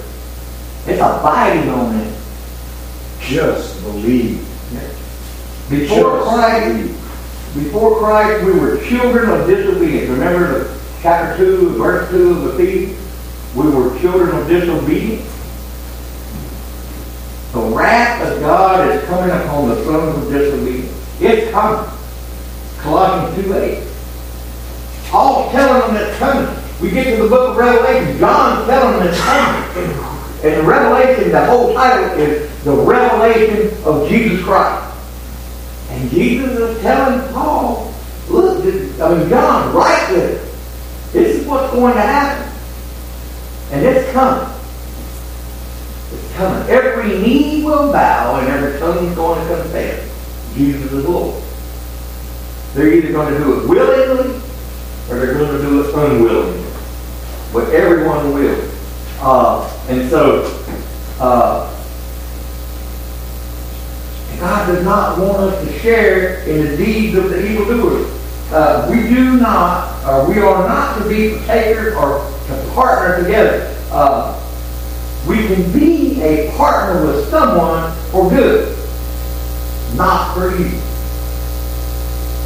[0.88, 2.14] It's abiding on them.
[3.22, 4.48] Just believe.
[5.70, 7.66] Before Just Christ, believe.
[7.66, 10.10] before Christ, we were children of disobedience.
[10.10, 12.98] Remember the chapter 2, verse 2 of Ephesians?
[13.56, 15.28] We were children of disobedience.
[17.54, 21.22] The wrath of God is coming upon the sons of disobedience.
[21.22, 21.90] It's coming.
[22.80, 23.88] Colossians 2 8.
[25.10, 26.61] Paul's telling them it's coming.
[26.82, 30.12] We get to the book of Revelation, John's telling them it's coming.
[30.44, 34.98] And Revelation, the whole title is The Revelation of Jesus Christ.
[35.92, 37.94] And Jesus is telling Paul,
[38.30, 41.12] look, this, I mean, John, write this.
[41.14, 42.52] This is what's going to happen.
[43.72, 44.50] And it's coming.
[46.14, 46.68] It's coming.
[46.68, 50.08] Every knee will bow and every tongue is going to confess
[50.56, 51.44] Jesus is Lord.
[52.74, 54.42] They're either going to do it willingly
[55.10, 56.71] or they're going to do it unwillingly.
[57.54, 58.72] But everyone will.
[59.20, 60.44] Uh, and so,
[61.20, 61.68] uh,
[64.40, 68.10] God does not want us to share in the deeds of the evildoers.
[68.52, 73.78] Uh, we do not, or we are not to be partakers or to partner together.
[73.92, 74.38] Uh,
[75.28, 78.76] we can be a partner with someone for good,
[79.96, 80.80] not for evil.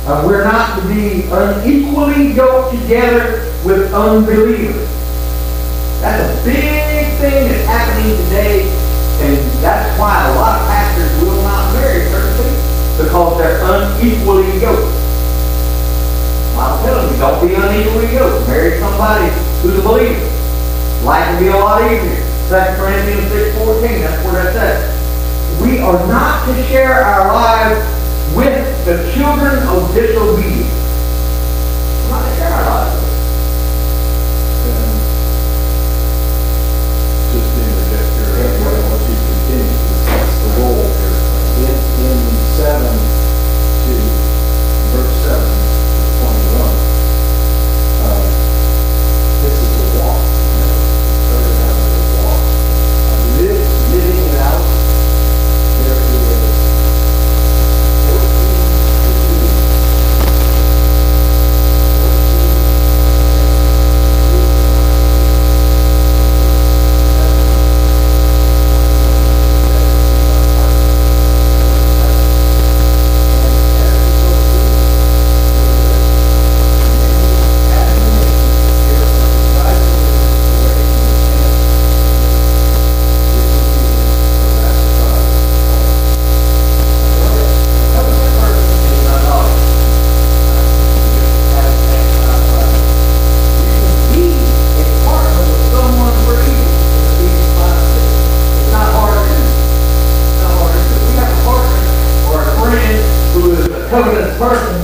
[0.05, 4.94] Uh, we're not to be unequally yoked together with unbelievers.
[6.05, 8.69] That's a big thing that's happening today
[9.25, 12.61] And that's why a lot of pastors will not marry certain people,
[13.01, 14.93] because they're unequally yoked.
[16.61, 18.47] I'm telling you, don't be unequally yoked.
[18.47, 19.31] Marry somebody
[19.61, 20.29] who's a believer.
[21.03, 22.21] Life will be a lot easier.
[22.51, 24.93] Second Corinthians six fourteen, that's where that's at.
[25.61, 27.81] We are not to share our lives
[28.35, 30.69] with the children of disobedience.
[30.69, 34.85] We're not to share our lives with them.
[34.85, 35.01] And
[37.33, 41.19] Just to interject here, I want you to continue, because that's the role here.
[41.55, 42.19] In, in
[42.55, 43.93] seven to
[44.91, 45.51] verse seven,
[46.19, 46.75] twenty-one,
[48.05, 48.23] uh,
[49.41, 50.19] this is a walk.
[51.25, 52.43] Started out as a walk.
[52.45, 54.63] Uh, Live, living it out,
[55.79, 56.59] there is
[58.03, 58.51] fourteen
[59.15, 59.75] degrees.
[103.89, 104.75] covenant person,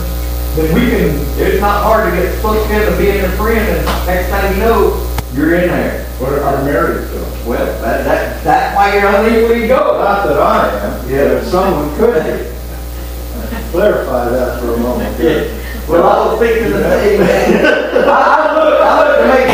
[0.55, 1.09] then we can,
[1.39, 5.07] it's not hard to get sucked into being a friend, and next thing you know,
[5.33, 6.05] you're in there.
[6.19, 7.47] What if you're married to them?
[7.47, 9.99] Well, that, that, that's why you're unequally yoked.
[9.99, 11.27] Not that I am, Yeah.
[11.27, 12.51] but if someone could be.
[13.71, 15.17] Clarify that for a moment.
[15.87, 17.65] Well, I was thinking the same thing.
[17.65, 19.47] I, I looked, I looked to make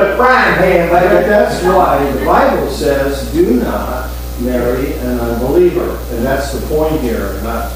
[0.00, 5.98] Aaron frying pan, But that's why the Bible says, do not marry an unbeliever.
[6.12, 7.72] And that's the point here, and not,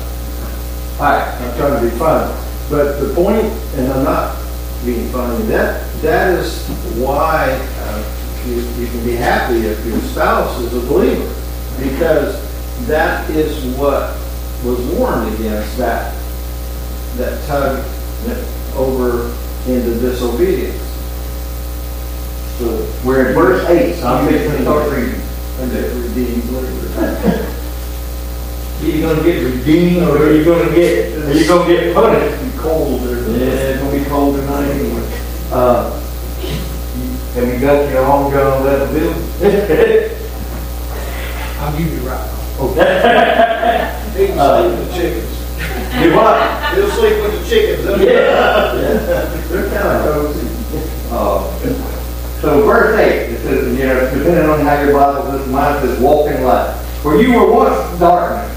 [1.00, 2.32] I'm trying to be funny.
[2.70, 3.46] But the point,
[3.76, 4.36] and I'm not
[4.84, 6.66] being funny, that, that is
[6.96, 11.28] why uh, you, you can be happy if your spouse is a believer.
[11.78, 12.40] Because
[12.86, 14.16] that is what
[14.64, 16.14] was warned against, that,
[17.16, 17.84] that tug
[18.76, 19.28] over
[19.66, 20.83] into disobedience.
[22.58, 25.20] So, we're in verse eight, so I'm fixing to start reading.
[25.60, 27.50] and that redeemed believer.
[28.80, 32.42] Are you gonna get redeemed, or are you gonna get, are you gonna get punished?
[32.44, 33.00] Be cold.
[33.00, 35.04] Yeah, it's gonna be cold tonight anyway.
[35.50, 35.90] Uh,
[37.34, 39.14] have you got your own gun leather bill?
[41.60, 42.30] I'll give you right.
[42.60, 43.90] Okay.
[44.14, 45.30] He can Uh, sleep with the chickens.
[46.04, 46.74] You what?
[46.74, 47.82] He'll sleep with the chickens.
[48.00, 48.74] Yeah.
[49.48, 50.48] They're kind of cozy.
[51.10, 51.93] Uh,
[52.44, 55.98] So verse eight, it says, you know, depending on how your Bible says, mine says,
[55.98, 56.74] walk in light.
[57.00, 58.52] For you were once darkness,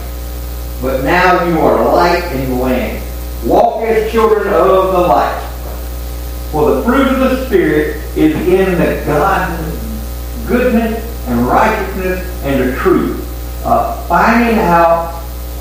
[0.82, 3.02] but now you are light in the land.
[3.48, 5.42] Walk as children of the light.
[6.52, 9.58] For the fruit of the Spirit is in the God,
[10.50, 13.24] goodness and righteousness and the truth.
[13.66, 15.14] Uh, finding out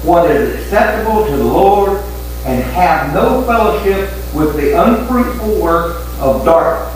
[0.02, 2.00] what is acceptable to the Lord
[2.44, 6.95] and have no fellowship with the unfruitful work of darkness,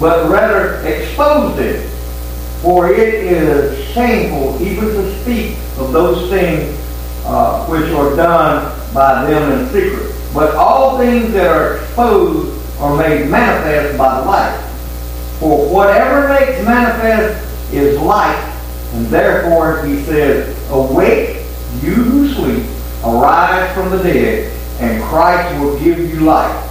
[0.00, 1.88] but rather expose it.
[2.62, 6.78] For it is shameful even to speak of those things
[7.24, 10.14] uh, which are done by them in secret.
[10.32, 14.62] But all things that are exposed are made manifest by the light.
[15.38, 18.52] For whatever makes manifest is light,
[18.94, 21.42] and therefore he says, Awake,
[21.82, 22.64] you who sleep,
[23.04, 26.62] arise from the dead, and Christ will give you light.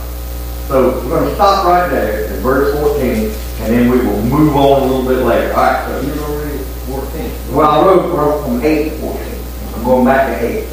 [0.67, 4.55] So we're going to stop right there at verse 14, and then we will move
[4.55, 5.53] on a little bit later.
[5.53, 7.55] All right, so You're already 14.
[7.55, 9.75] well, I wrote, wrote from 8 to 14.
[9.75, 10.67] I'm going back to 8.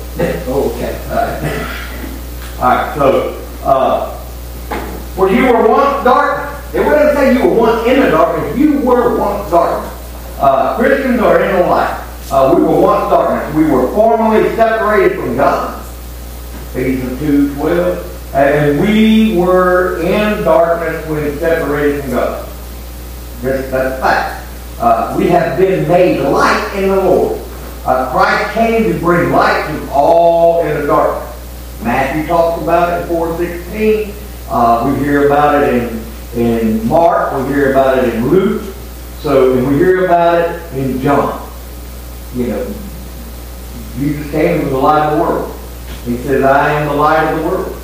[0.49, 0.99] Oh, okay.
[2.59, 4.19] All right, so, uh,
[5.15, 6.75] for you were once darkness.
[6.75, 8.57] It wouldn't say you were once in the darkness.
[8.59, 9.93] You were once darkness.
[10.39, 11.99] Uh, Christians are in the light.
[12.31, 13.55] Uh, we were once darkness.
[13.55, 15.85] We were formerly separated from God.
[16.71, 18.12] Ephesians 2, 12.
[18.35, 22.49] And we were in darkness when separated from God.
[23.43, 24.49] That's, that's fact.
[24.79, 27.41] Uh, we have been made light in the Lord.
[27.85, 31.29] Uh, Christ came to bring light to all in the darkness.
[31.83, 34.15] Matthew talks about it in 416.
[34.49, 37.37] Uh, we hear about it in, in Mark.
[37.37, 38.63] We hear about it in Luke.
[39.19, 41.49] So, and we hear about it in John.
[42.35, 42.75] You know,
[43.97, 45.59] Jesus came to the light of the world.
[46.05, 47.82] He says, I am the light of the world.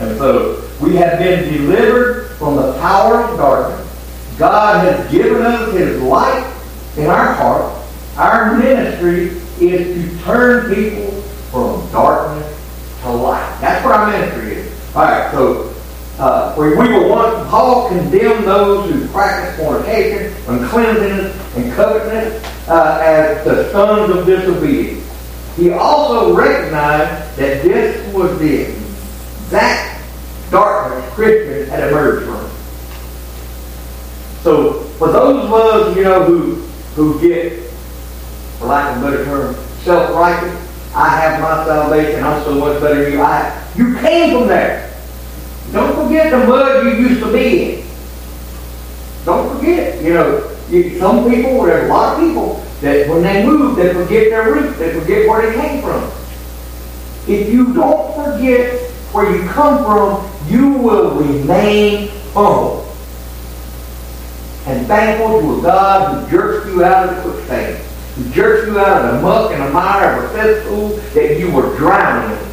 [0.00, 4.36] And so, we have been delivered from the power of darkness.
[4.38, 6.52] God has given us His light
[6.96, 7.72] in our heart,
[8.16, 11.20] Our ministry is to turn people
[11.50, 12.46] from darkness
[13.02, 13.58] to light.
[13.60, 14.96] That's what our ministry is.
[14.96, 15.74] All right, so
[16.18, 22.68] uh, we, we were once, Paul condemned those who practice fornication, and uncleanness, and covetousness
[22.68, 25.04] uh, as the sons of disobedience.
[25.56, 28.74] He also recognized that this was the
[29.46, 30.02] exact
[30.50, 32.50] darkness Christians had emerged from.
[34.42, 36.54] So for those of us, you know, who
[36.94, 37.62] who get,
[38.58, 43.04] for lack of a better term, self-righteous, I have my salvation, I'm so much better
[43.04, 43.20] than you.
[43.20, 44.94] I, you came from there.
[45.72, 47.86] Don't forget the mud you used to be in.
[49.26, 53.44] Don't forget, you know, you, some people, there's a lot of people that when they
[53.44, 56.02] move, they forget their roots, they forget where they came from.
[57.28, 62.86] If you don't forget where you come from, you will remain humble
[64.66, 67.82] and thankful to a God who jerks you out of the quicksand,
[68.16, 71.50] who jerks you out of the muck and the mire of a cesspool that you
[71.50, 72.52] were drowning in.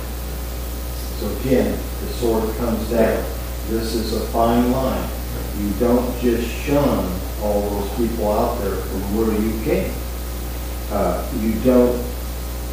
[1.17, 3.25] So again, the sword comes down.
[3.69, 5.09] This is a fine line.
[5.57, 9.91] You don't just shun all those people out there from where you came.
[10.91, 12.05] Uh, you don't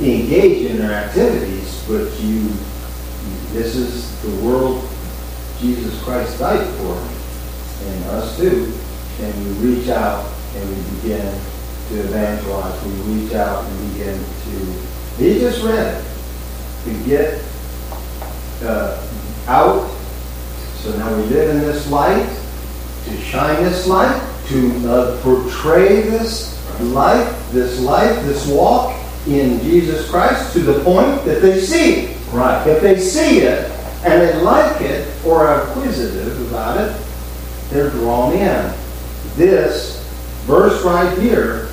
[0.01, 2.51] engage in their activities, but you,
[3.53, 4.89] this is the world
[5.59, 6.97] Jesus Christ died for,
[7.85, 8.73] and us too.
[9.21, 11.41] And we reach out and we begin
[11.89, 12.85] to evangelize.
[12.85, 14.89] We reach out and begin to,
[15.19, 16.03] be just ready
[16.85, 17.43] to get
[18.63, 19.07] uh,
[19.47, 19.91] out.
[20.77, 22.27] So now we live in this light,
[23.05, 28.97] to shine this light, to uh, portray this life, this life, this walk
[29.27, 32.17] in Jesus Christ to the point that they see.
[32.33, 32.67] Right.
[32.67, 33.71] If they see it
[34.05, 36.97] and they like it or are inquisitive about it,
[37.71, 38.73] they're drawn in.
[39.37, 39.99] This
[40.47, 41.69] verse right here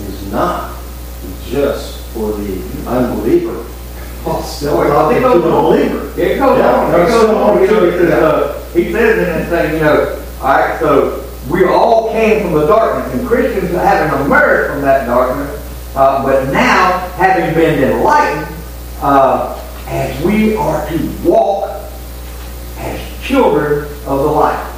[0.00, 0.78] is not
[1.46, 3.64] just for the unbeliever.
[4.24, 5.64] Paul's still Well, it to the on.
[5.64, 6.08] believer.
[6.20, 6.94] It goes Yeah, on.
[6.94, 7.60] It goes so on.
[7.62, 11.64] You know, because, uh, he says in this thing, you know, all right, so we
[11.66, 15.60] all came from the darkness, and Christians haven't emerged from that darkness,
[15.94, 18.54] uh, but now, having been enlightened,
[19.02, 21.70] uh, as we are to walk
[22.78, 24.70] as children of the light.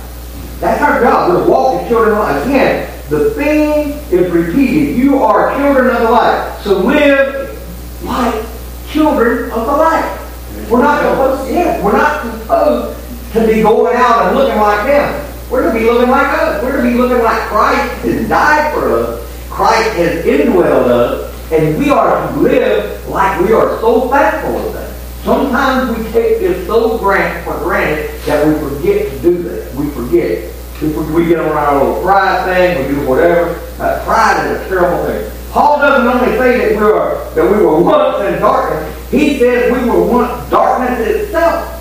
[0.61, 1.31] That's our job.
[1.31, 2.43] We're to walk as children of the light.
[2.47, 4.97] Again, the thing is repeated.
[4.97, 6.61] You are children of the light.
[6.63, 8.45] So live like
[8.89, 10.23] children of the light.
[10.69, 15.33] We're not supposed, yes, we're not supposed to be going out and looking like them.
[15.51, 16.63] We're to be looking like us.
[16.63, 19.49] We're to be looking like Christ has died for us.
[19.49, 21.53] Christ has indwelled us.
[21.53, 24.86] And we are to live like we are so thankful of that.
[25.27, 29.75] Sometimes we take this so grant for granted that we forget to do that.
[29.75, 30.55] We forget.
[30.81, 33.59] We, get on our little pride thing, we do whatever.
[33.81, 35.33] Uh, pride is a terrible thing.
[35.51, 39.11] Paul doesn't only say that we were that we were once in darkness.
[39.11, 41.73] He says we were once darkness itself.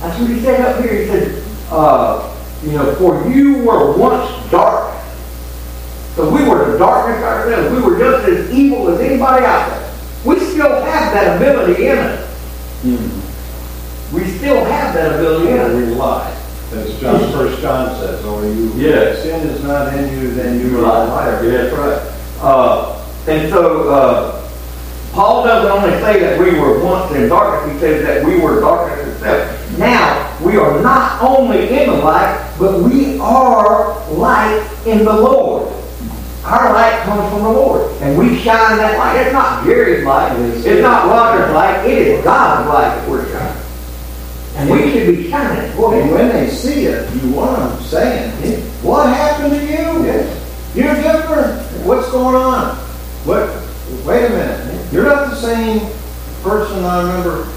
[0.00, 1.00] That's what he said up here.
[1.00, 4.94] He said, uh, you know, for you were once dark.
[6.14, 7.74] So we were the darkness ourselves.
[7.74, 9.83] We were just as evil as anybody out there.
[10.24, 12.30] We still have that ability in us.
[14.12, 15.74] We still have that ability in us.
[15.74, 16.30] We lie.
[16.72, 19.22] As John, First John says, or you, Yes.
[19.22, 21.48] sin is not in you, then you You are are a liar.
[21.50, 22.12] That's right.
[22.42, 22.98] Uh,
[23.28, 24.40] and so, uh,
[25.12, 28.60] Paul doesn't only say that we were once in darkness, he says that we were
[28.60, 29.78] darkness itself.
[29.78, 35.72] Now, we are not only in the light, but we are light in the Lord.
[36.44, 37.90] Our light comes from the Lord.
[38.02, 39.16] And we shine that light.
[39.16, 40.38] It's not Jerry's light.
[40.38, 41.86] It's not Roger's light.
[41.86, 43.62] It is God's light that we're shining.
[44.56, 45.70] And we should be shining.
[45.72, 50.04] And when they see it, you want them saying, what happened to you?
[50.04, 50.74] Yes.
[50.74, 51.62] You're different.
[51.86, 52.76] What's going on?
[53.24, 53.48] What?
[54.04, 54.92] Wait a minute.
[54.92, 55.80] You're not the same
[56.42, 57.50] person I remember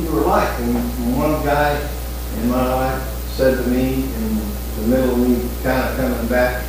[0.00, 0.58] you were like.
[0.58, 0.74] And
[1.16, 1.78] one guy
[2.38, 4.36] in my life said to me in
[4.80, 6.64] the middle of me kind of coming back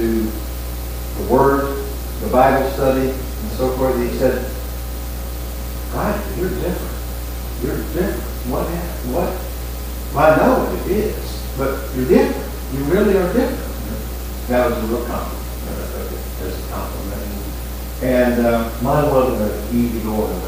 [0.00, 0.32] to
[1.18, 1.76] the Word,
[2.22, 4.48] the Bible study, and so forth, he said,
[5.92, 6.96] God, you're different.
[7.62, 8.22] You're different.
[8.48, 8.64] What?
[9.12, 9.36] What?
[10.14, 12.48] Well, I know what it is, but you're different.
[12.72, 13.60] You really are different.
[14.48, 15.36] That was a real compliment.
[16.40, 17.42] As a compliment.
[18.00, 20.40] And, uh, Mine wasn't as easy going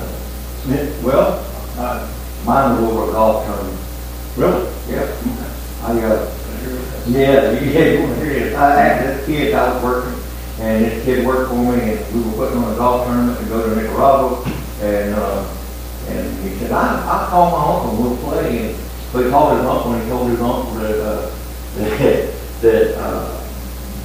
[0.70, 1.44] it- well,
[1.76, 2.09] uh,
[2.46, 3.78] Mine was over a golf tournament.
[4.36, 5.16] really, Yep.
[5.84, 6.28] I got,
[7.07, 10.22] yeah, you get, I had this kid, I was working,
[10.61, 13.44] and this kid worked for me, and we were putting on a golf tournament to
[13.46, 14.44] go to Nicaragua,
[14.80, 15.57] and, uh,
[16.09, 18.80] and he said, I, I'll call my uncle, we'll play, and,
[19.12, 21.34] but he called his uncle, and he told his uncle that, uh,
[21.76, 23.38] that, that, uh,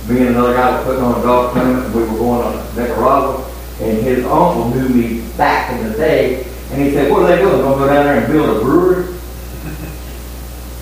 [0.10, 2.76] me and another guy were putting on a golf tournament, and we were going on
[2.76, 3.46] Nicaragua,
[3.82, 7.42] and his uncle knew me back in the day, and he said, what are they
[7.42, 9.17] doing, They're gonna go down there and build a brewery?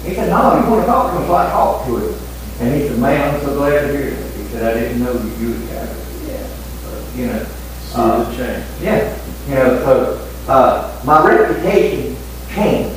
[0.06, 2.20] He said, no, you wanna talk to him, so I talked to him.
[2.60, 4.36] And he said, man, I'm so glad to hear that.
[4.38, 6.30] He said, I didn't know that you was Catholic.
[6.30, 6.47] Yeah.
[6.86, 8.66] But, You know, See the change.
[8.82, 12.16] yeah, you know, so, uh, my reputation
[12.53, 12.95] changed.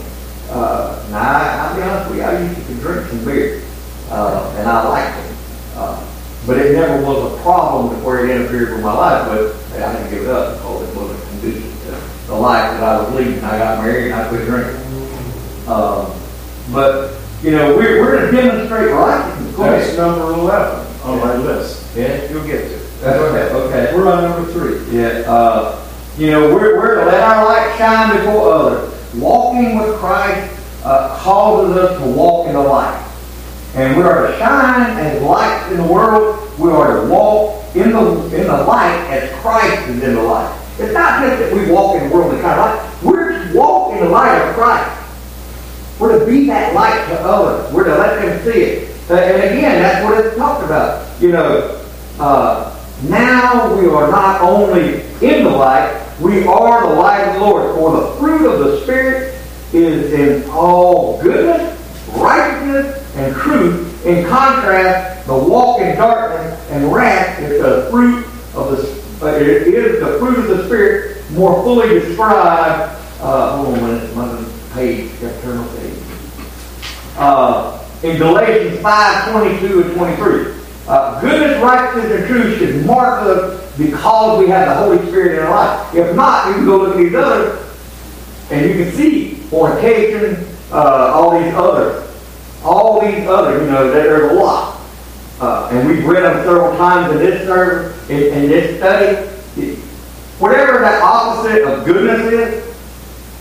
[0.51, 3.63] Uh, now, I, I'll be honest with you, I used to drink some beer,
[4.11, 5.37] uh, and I liked it.
[5.77, 6.05] Uh,
[6.47, 9.93] but it never was a problem to where it interfered with my life, but I
[9.93, 13.45] didn't give it up because it wasn't conducive to the life that I was leading.
[13.45, 14.81] I got married and I quit drinking.
[15.69, 16.13] Um,
[16.73, 19.57] but, you know, we're, we're to demonstrate righteousness.
[19.57, 21.95] That's number 11 on my list.
[21.97, 22.77] Yeah, You'll get to.
[23.01, 23.95] that's okay, okay.
[23.95, 24.97] We're on number three.
[24.97, 25.85] Yeah, uh,
[26.17, 29.15] you know, we're, we're to let our light shine before others.
[29.15, 30.55] Walking with Christ
[30.85, 33.05] uh, causes us to walk in the light.
[33.75, 36.59] And we are to shine as lights in the world.
[36.59, 40.55] We are to walk in the, in the light as Christ is in the light.
[40.79, 43.03] It's not just that we walk in the world in kind of light.
[43.05, 44.98] We're to walk in the light of Christ.
[45.99, 47.73] We're to be that light to others.
[47.73, 49.11] We're to let them see it.
[49.11, 51.07] And again, that's what it's talked about.
[51.21, 51.85] You know,
[52.21, 57.41] uh, now we are not only in the light, we are the light of the
[57.41, 57.75] Lord.
[57.75, 59.35] For the fruit of the Spirit
[59.73, 61.79] is in all goodness,
[62.11, 64.07] righteousness, and truth.
[64.07, 68.25] In contrast, the walk in darkness and wrath is the fruit
[68.55, 72.95] of the uh, it is the fruit of the Spirit more fully described.
[73.21, 74.48] Uh, hold on a minute,
[74.83, 75.99] turn the page
[77.17, 80.55] uh, in Galatians 5, 22 and 23.
[80.87, 85.45] Uh, goodness, righteousness, and truth should mark us because we have the Holy Spirit in
[85.45, 85.95] our life.
[85.95, 87.65] If not, you can go look at these others
[88.51, 92.05] and you can see fornication, uh, all these others.
[92.65, 94.77] All these others, you know, there- there's a lot.
[95.41, 99.27] Uh, and we've read them several times in this service, in, in this study.
[100.39, 102.65] Whatever that opposite of goodness is,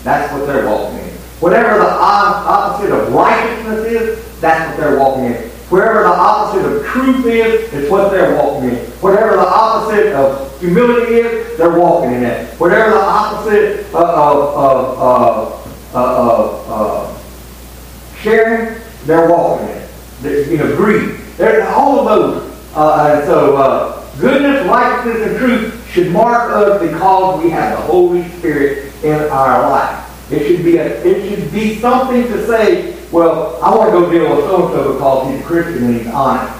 [0.03, 1.06] that's what they're walking in.
[1.39, 5.33] Whatever the opposite of righteousness is, that's what they're walking in.
[5.69, 8.75] Wherever the opposite of truth is, it's what they're walking in.
[9.01, 12.47] Whatever the opposite of humility is, they're walking in it.
[12.59, 19.89] Whatever the opposite of, of, of, of, of sharing, they're walking in it.
[20.21, 21.15] They- You know, greed.
[21.37, 22.53] They're all of those.
[22.75, 27.83] Uh, and so, uh, goodness, righteousness, and truth should mark us because we have the
[27.85, 30.03] Holy Spirit in our life.
[30.29, 34.11] It should be a, it should be something to say, well, I want to go
[34.11, 36.53] deal with so-and-so because he's a Christian and he's honest.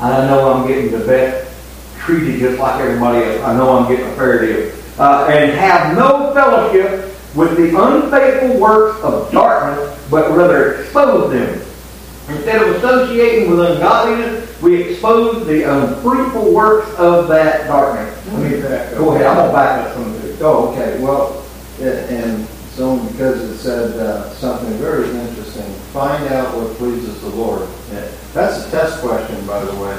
[0.00, 1.48] And I know I'm getting the best
[1.98, 3.42] treated just like everybody else.
[3.42, 4.74] I know I'm getting a fair deal.
[4.98, 11.60] Uh, and have no fellowship with the unfaithful works of darkness, but rather expose them.
[12.34, 18.26] Instead of associating with ungodliness, we expose the unfruitful works of that darkness.
[18.32, 18.90] Let me back.
[18.94, 20.40] Go ahead, I'm gonna back up some of this.
[20.40, 21.44] Oh, okay, well,
[21.80, 22.46] and
[22.78, 27.68] so because it said uh, something very interesting, find out what pleases the Lord.
[27.90, 29.98] Yeah, That's a test question, by the way.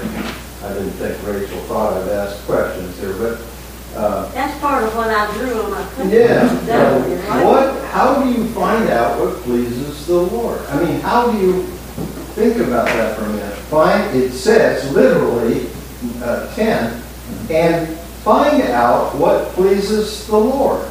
[0.63, 3.41] I didn't think Rachel thought I'd ask questions here, but,
[3.99, 6.47] uh, That's part of what I drew on my yeah.
[6.47, 7.43] That right?
[7.43, 10.61] What, how do you find out what pleases the Lord?
[10.67, 11.63] I mean, how do you
[12.33, 13.57] think about that for a minute?
[13.67, 15.67] Find, it says literally,
[16.23, 17.03] uh, ten,
[17.51, 20.89] and find out what pleases the Lord.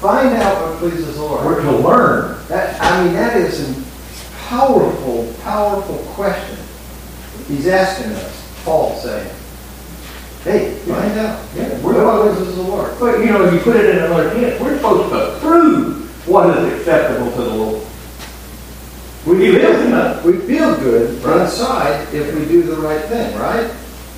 [0.00, 1.44] Find out what pleases the Lord.
[1.44, 2.46] We're to learn.
[2.48, 3.82] That, I mean, that is a
[4.48, 6.58] powerful, powerful question.
[7.48, 9.30] He's asking us, Paul saying,
[10.44, 11.44] hey, find out.
[11.54, 12.94] Yeah, What pleases the Lord?
[13.00, 16.56] but you know, if you put it in another tense, we're supposed to prove what
[16.58, 17.86] is acceptable to the Lord.
[19.26, 23.74] We feel, We feel good inside if we do the right thing, right?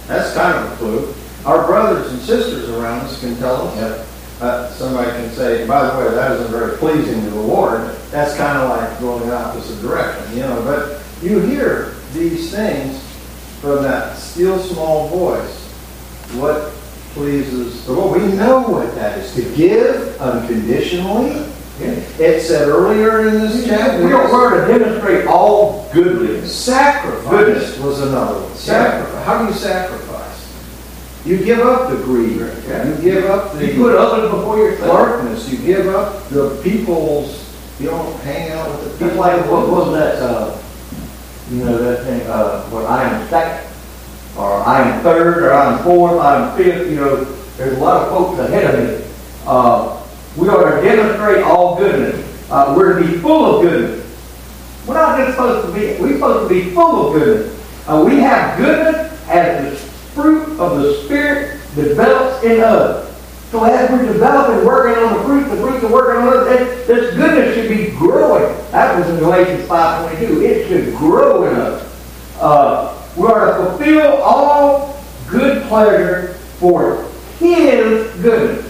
[0.07, 1.15] That's kind of a clue.
[1.47, 4.07] Our brothers and sisters around us can tell us.
[4.41, 7.81] Uh, somebody can say, by the way, that isn't very pleasing to the Lord.
[8.11, 10.63] That's kind of like going the opposite direction, you know.
[10.63, 13.03] But you hear these things
[13.61, 15.67] from that still small voice.
[16.37, 16.71] What
[17.15, 18.23] pleases the Lord?
[18.23, 19.35] We know what that is.
[19.35, 21.47] To give unconditionally.
[21.81, 24.05] It said earlier in this chapter.
[24.05, 26.53] we are to demonstrate all goodliness.
[26.53, 27.79] Sacrifice Goodness.
[27.79, 28.55] was another one.
[28.57, 29.25] Sacrifice.
[29.25, 30.08] How do you sacrifice?
[31.29, 32.39] You give up the greed.
[32.39, 32.89] Yeah.
[32.89, 33.67] You give up the.
[33.67, 34.89] You put others before yourself.
[34.89, 35.53] darkness.
[35.53, 37.45] You give up the people's.
[37.79, 39.21] You don't hang out with the people.
[39.21, 40.59] like, what was that, uh,
[41.51, 43.71] you know, that thing, uh, what I am second,
[44.39, 47.25] or I am third, or I am fourth, I am fifth, you know,
[47.57, 49.07] there's a lot of folks ahead of me.
[49.47, 50.03] Uh,
[50.37, 52.51] we are to demonstrate all goodness.
[52.51, 54.05] Uh, we're to be full of goodness.
[54.87, 57.87] We're not just supposed to be, we're supposed to be full of goodness.
[57.87, 59.88] Uh, we have goodness as the
[60.21, 63.07] fruit of the Spirit develops in us.
[63.53, 67.15] So as we're developing, working on the fruit, the fruit are working on us, this
[67.15, 68.53] goodness should be growing.
[68.73, 70.43] That was in Galatians 5.22.
[70.45, 72.37] It should grow in us.
[72.41, 77.09] Uh, we are to fulfill all good pleasure for
[77.39, 78.65] His goodness.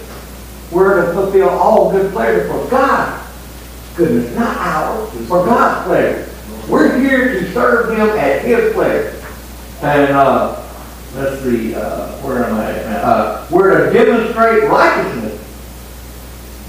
[0.70, 3.26] We're to fulfill all good pleasure for God's
[3.96, 6.30] goodness, not ours, for God's pleasure.
[6.68, 9.14] We're here to serve Him at His pleasure.
[9.80, 10.67] And uh,
[11.18, 12.72] let's see, uh, where am I?
[12.96, 15.34] Uh, we're to demonstrate righteousness.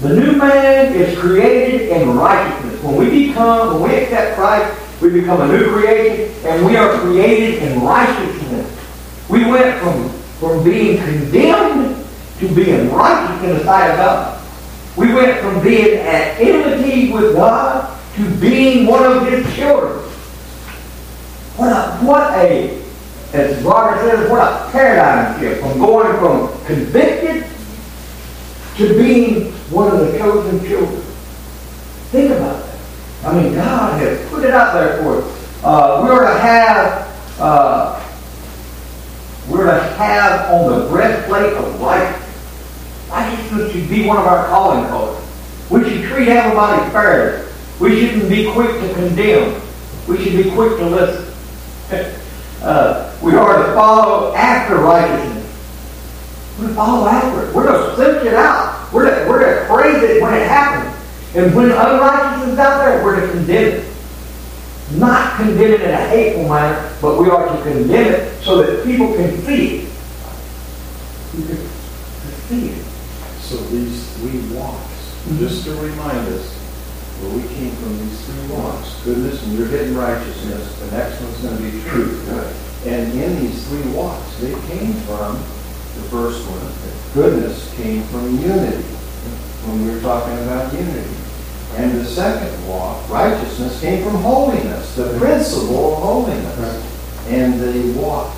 [0.00, 2.82] The new man is created in righteousness.
[2.82, 6.98] When we become, when we accept Christ, we become a new creation, and we are
[7.00, 8.66] created in righteousness.
[9.28, 10.08] We went from,
[10.40, 12.04] from being condemned
[12.38, 14.46] to being righteous in the sight of God.
[14.96, 19.98] We went from being at enmity with God to being one of His children.
[21.56, 22.79] What a, what a,
[23.32, 27.46] as Robert says, what a paradigm shift from going from convicted
[28.76, 31.00] to being one of the chosen children.
[32.10, 32.78] Think about that.
[33.24, 35.62] I mean, God has put it out there for us.
[35.62, 38.02] Uh, we're to have, uh,
[39.48, 43.10] we're to have on the breastplate of righteousness.
[43.10, 45.24] Righteousness should be one of our calling cards.
[45.70, 47.46] We should treat everybody fairly.
[47.78, 49.60] We shouldn't be quick to condemn.
[50.08, 52.19] We should be quick to listen.
[52.62, 55.46] Uh, we are to follow after righteousness.
[56.58, 57.54] We're to follow after it.
[57.54, 58.92] We're to search it out.
[58.92, 60.96] We're to, we're to praise it when it happens.
[61.34, 63.94] And when unrighteousness is out there, we're to condemn it.
[64.92, 68.84] Not condemn it in a hateful manner, but we are to condemn it so that
[68.84, 69.92] people can see it.
[71.36, 71.56] You can
[72.48, 72.84] see it.
[73.40, 76.59] So these three walks, just to remind us,
[77.20, 81.38] where we came from these three walks, goodness, and you're hitting righteousness, the next one's
[81.40, 82.28] gonna be truth.
[82.86, 86.72] And in these three walks, they came from, the first one,
[87.12, 88.82] goodness came from unity,
[89.66, 91.14] when we were talking about unity.
[91.76, 96.86] And the second walk, righteousness, came from holiness, the principle of holiness.
[97.28, 98.32] And the walk,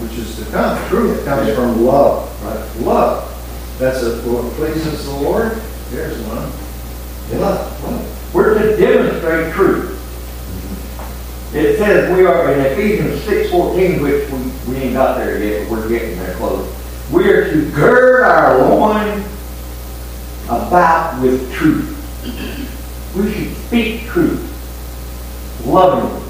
[0.00, 2.86] which is to come, truth, comes from love, right?
[2.86, 3.32] Love.
[3.78, 5.60] That's a, what pleases the Lord.
[5.90, 6.52] There's one.
[7.40, 8.15] Love, love.
[8.36, 9.94] We're to demonstrate truth.
[11.54, 15.66] It says we are in Ephesians six fourteen, which we, we ain't got there yet,
[15.70, 16.70] but we're getting there close.
[17.10, 19.24] We are to gird our loins
[20.50, 21.94] about with truth.
[23.16, 24.42] We should speak truth
[25.64, 26.20] lovingly.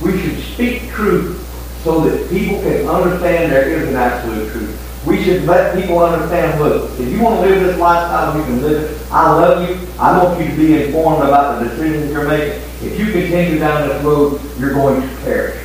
[0.00, 1.40] We should speak truth
[1.82, 4.83] so that people can understand there is an absolute truth.
[5.06, 8.62] We should let people understand, look, if you want to live this lifestyle, you can
[8.62, 9.12] live it.
[9.12, 9.88] I love you.
[9.98, 12.62] I want you to be informed about the decisions you're making.
[12.80, 15.60] If you continue down this road, you're going to perish.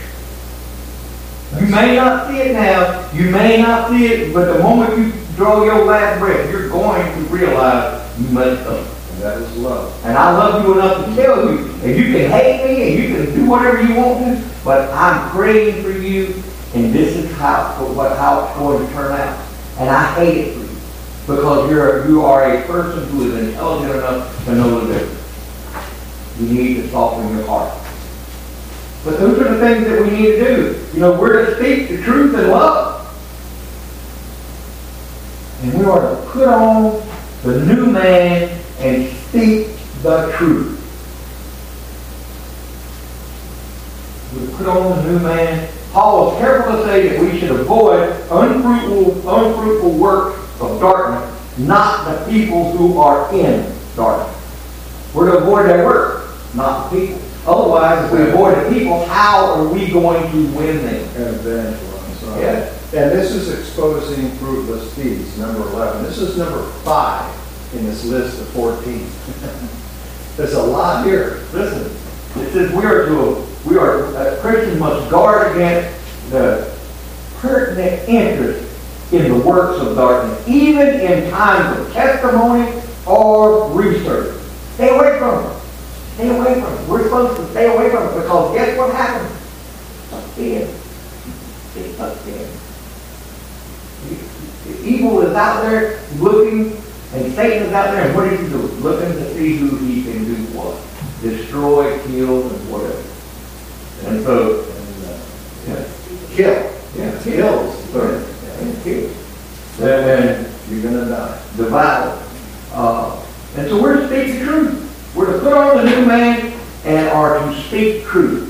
[1.58, 5.14] You may not see it now, you may not see it, but the moment you
[5.36, 8.86] draw your last breath, you're going to realize you messed up.
[9.12, 10.06] And that is love.
[10.06, 13.16] And I love you enough to tell you, and you can hate me and you
[13.16, 16.44] can do whatever you want to, but I'm praying for you,
[16.76, 19.46] and this is how, what, how it's going to turn out.
[19.80, 23.96] And I hate it for you, because you're, you are a person who is intelligent
[23.96, 26.40] enough to know the difference.
[26.40, 27.74] You need to soften your heart.
[29.04, 30.86] But those are the things that we need to do.
[30.94, 32.98] You know, we're to speak the truth in love.
[35.62, 37.02] And we are to put on
[37.44, 39.68] the new man and speak
[40.02, 40.76] the truth.
[44.34, 45.70] We put on the new man.
[45.92, 52.06] Paul is careful to say that we should avoid unfruitful, unfruitful work of darkness, not
[52.06, 54.36] the people who are in darkness.
[55.14, 57.22] We're to avoid that work, not the people.
[57.48, 61.10] Otherwise, if we avoid the people, how are we going to win them?
[61.16, 62.24] And evangelize.
[62.24, 62.42] right.
[62.42, 62.74] Yeah.
[62.92, 66.04] And this is exposing fruitless deeds, number 11.
[66.04, 67.34] This is number five
[67.74, 68.84] in this list of 14.
[70.38, 71.44] There's a lot here.
[71.54, 71.92] Listen,
[72.42, 75.96] it says we are to, we are, uh, a Christian must guard against
[76.32, 76.76] the
[77.38, 78.66] pertinent interest
[79.14, 84.36] in the works of darkness, even in times of testimony or research.
[84.74, 85.62] Stay away from it.
[86.16, 86.90] Stay away from it.
[86.90, 89.36] We're supposed to stay away from it because guess what happens?
[90.38, 90.62] In.
[91.76, 92.48] It's sucked in.
[94.66, 96.82] The evil is out there looking,
[97.14, 98.58] and Satan is out there, and what does he do?
[98.58, 100.80] Looking to see who he can do what?
[101.22, 103.09] Destroy, kill, and whatever.
[104.06, 104.66] And so,
[105.68, 105.88] yeah,
[106.32, 106.72] Kill.
[106.96, 107.76] yeah, Kills.
[107.88, 108.26] Third.
[108.66, 109.10] Yeah, kill.
[109.86, 111.42] And You're going to die.
[111.58, 112.22] the Bible.
[112.74, 113.26] Uh,
[113.58, 115.14] and so we're to speak the truth.
[115.16, 116.54] We're to put on the new man
[116.86, 118.46] and are to speak truth.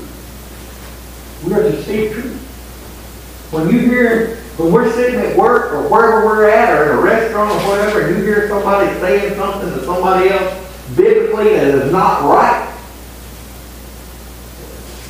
[1.46, 2.36] We are to speak truth.
[3.50, 7.00] When you hear, when we're sitting at work or wherever we're at or in a
[7.00, 10.54] restaurant or whatever, and you hear somebody saying something to somebody else
[10.96, 12.66] biblically that is not right,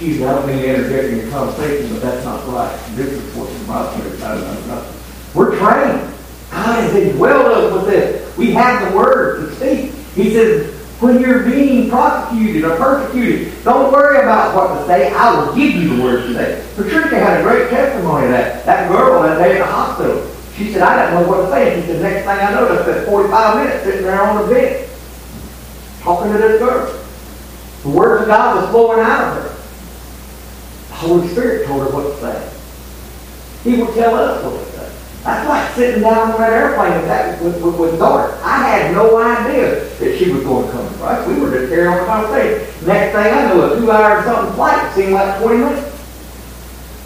[0.01, 2.75] excuse me, I don't mean to in your conversation, but that's not right.
[2.97, 4.23] This is what the Bible says.
[4.23, 4.93] I don't know.
[5.35, 6.11] We're trained.
[6.51, 8.37] God has indwelled us with this.
[8.39, 9.93] We have the word to speak.
[10.15, 15.13] He says, when you're being prosecuted or persecuted, don't worry about what to say.
[15.13, 16.67] I will give you the word to say.
[16.77, 18.65] Patricia had a great testimony of that.
[18.65, 20.35] That girl that day in the hospital.
[20.57, 21.79] She said, I didn't know what to say.
[21.79, 24.89] She said, next thing I know, I spent 45 minutes sitting there on the bed
[26.01, 27.05] talking to this girl.
[27.83, 29.50] The word of God was flowing out of her.
[31.01, 32.53] Holy Spirit told her what to say.
[33.65, 34.93] He would tell us what to say.
[35.25, 38.39] That's like sitting down on that airplane with that with, with, with daughter.
[38.43, 41.29] I had no idea that she was going to come to Christ.
[41.29, 42.87] We were just carrying on the conversation.
[42.87, 46.05] Next thing I know, a two hour something flight seemed like 20 minutes.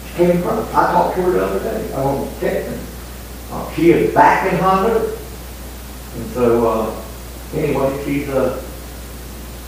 [0.07, 0.59] She came from.
[0.69, 1.93] I talked to her the other day.
[1.93, 2.79] I was texting.
[3.51, 5.21] Uh, she is back in Honduras.
[6.15, 7.01] And so, uh,
[7.53, 8.61] anyway, she's uh,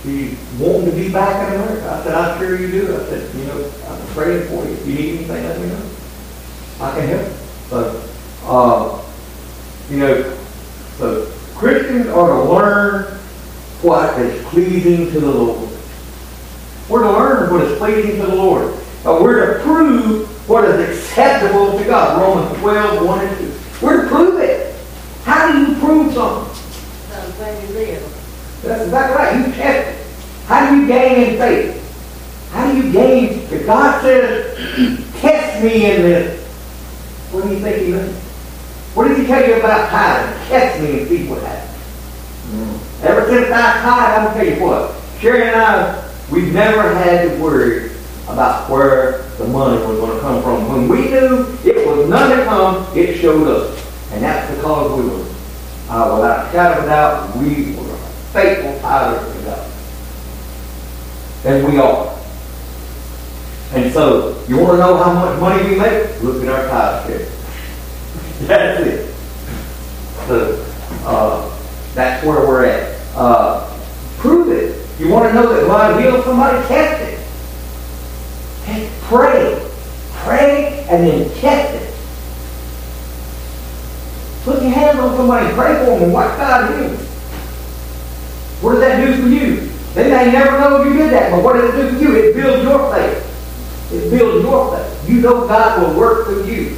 [0.07, 1.91] she's wanting to be back in America.
[1.91, 2.95] I said, I'm sure you do.
[2.95, 4.73] I said, you know, I'm praying for you.
[4.73, 5.89] If you need anything, let me know.
[6.79, 7.31] I can help.
[7.69, 8.09] So,
[8.45, 9.03] uh,
[9.89, 10.37] you know,
[10.97, 13.03] so Christians are to learn
[13.81, 15.69] what is pleasing to the Lord.
[16.87, 18.73] We're to learn what is pleasing to the Lord.
[19.05, 22.21] Uh, we're to prove what is acceptable to God.
[22.21, 23.85] Romans 12, 1 and 2.
[23.85, 24.75] We're to prove it.
[25.23, 26.53] How do you prove something?
[27.09, 28.61] The way we live.
[28.63, 29.47] That's exactly right.
[29.47, 29.96] You test it.
[30.67, 32.49] How do you gain in faith?
[32.51, 33.39] How do you gain?
[33.49, 34.53] If God says,
[35.21, 36.45] test me in this,
[37.31, 38.13] what do you think he means?
[38.93, 40.47] What did he tell you about tithing?
[40.49, 43.01] Test me and see what happens.
[43.01, 45.21] Ever since I tithe, I'm going to tell you what.
[45.21, 47.91] Sherry and I, we've never had to worry
[48.27, 50.67] about where the money was going to come from.
[50.67, 53.79] When we knew it was none to come, it showed up.
[54.11, 55.23] And that's because we were,
[55.87, 57.95] uh, without a shadow of a doubt, we were
[58.33, 59.76] faithful tithers to God.
[61.45, 62.17] And we are.
[63.73, 66.21] And so, you want to know how much money we make?
[66.21, 67.27] Look at our tithe check.
[68.47, 69.13] That's it.
[70.27, 70.65] So,
[71.05, 71.57] uh,
[71.93, 72.99] that's where we're at.
[73.15, 73.69] Uh,
[74.17, 74.87] prove it.
[74.99, 76.65] You want to know that God healed somebody?
[76.67, 77.19] Test it.
[78.65, 79.69] Test, pray.
[80.23, 81.93] Pray and then test it.
[84.43, 86.89] Put your hands on somebody, pray for them, and watch God heal.
[88.61, 89.66] What does that do for you?
[89.93, 92.15] They may never know you did that, but what does it do for you?
[92.15, 93.91] It builds your faith.
[93.91, 95.09] It builds your faith.
[95.09, 96.77] You know God will work through you.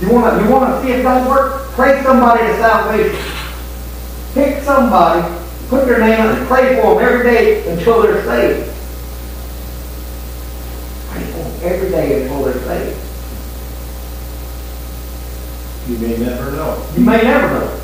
[0.00, 1.74] You want to you want to see if God works?
[1.74, 3.32] Pray somebody to salvation.
[4.34, 5.22] Pick somebody,
[5.68, 8.70] put their name on and pray for them every day until they're saved.
[11.10, 13.00] Pray for them every day until they're saved.
[15.88, 16.86] You may never know.
[16.96, 17.80] You may never know.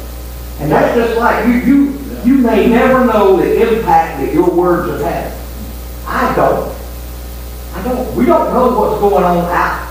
[0.58, 4.90] And that's just like you you you may never know the impact that your words
[4.90, 5.32] have had.
[6.06, 6.76] I don't.
[7.74, 8.16] I don't.
[8.16, 9.88] We don't know what's going on out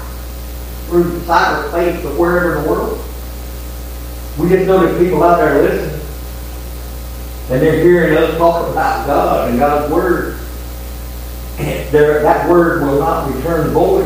[0.88, 3.06] through cyberspace or wherever in the world.
[4.38, 6.00] We just know that people out there are listening.
[7.50, 10.40] And they're hearing us talk about God and God's Word.
[11.58, 14.06] And that Word will not return void.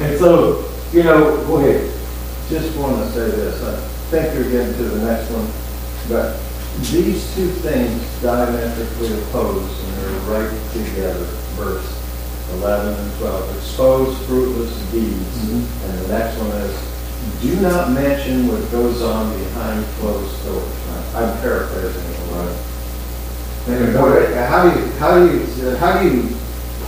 [0.00, 1.92] And so, you know, go ahead.
[2.48, 3.76] Just want to say this, I
[4.10, 5.50] think you're getting to the next one,
[6.08, 6.38] but
[6.80, 11.24] these two things diametrically opposed, and they're right together,
[11.56, 11.92] verse
[12.54, 13.56] 11 and 12.
[13.56, 15.48] Expose fruitless deeds.
[15.50, 20.72] And the next one is, do not mention what goes on behind closed doors.
[21.14, 22.56] I'm paraphrasing it, right?
[23.68, 26.36] And what- how do you, how do you, how do you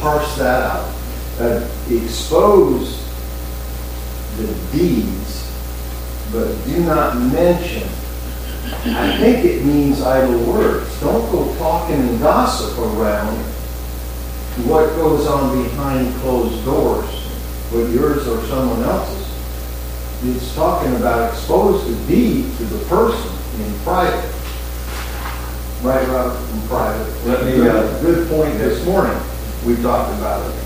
[0.01, 0.89] parse that out?
[1.41, 3.03] Uh, expose
[4.37, 4.47] the
[4.77, 5.51] deeds,
[6.33, 7.89] but do not mention.
[8.97, 11.01] I think it means idle words.
[11.01, 13.37] Don't go talking and gossip around
[14.67, 17.07] what goes on behind closed doors,
[17.71, 19.27] whether yours or someone else's.
[20.25, 23.31] It's talking about expose the deed to the person
[23.61, 24.35] in private.
[25.83, 27.27] Right, Robert, in private.
[27.27, 29.17] Let me, uh, Good point this morning,
[29.65, 30.65] we talked about it.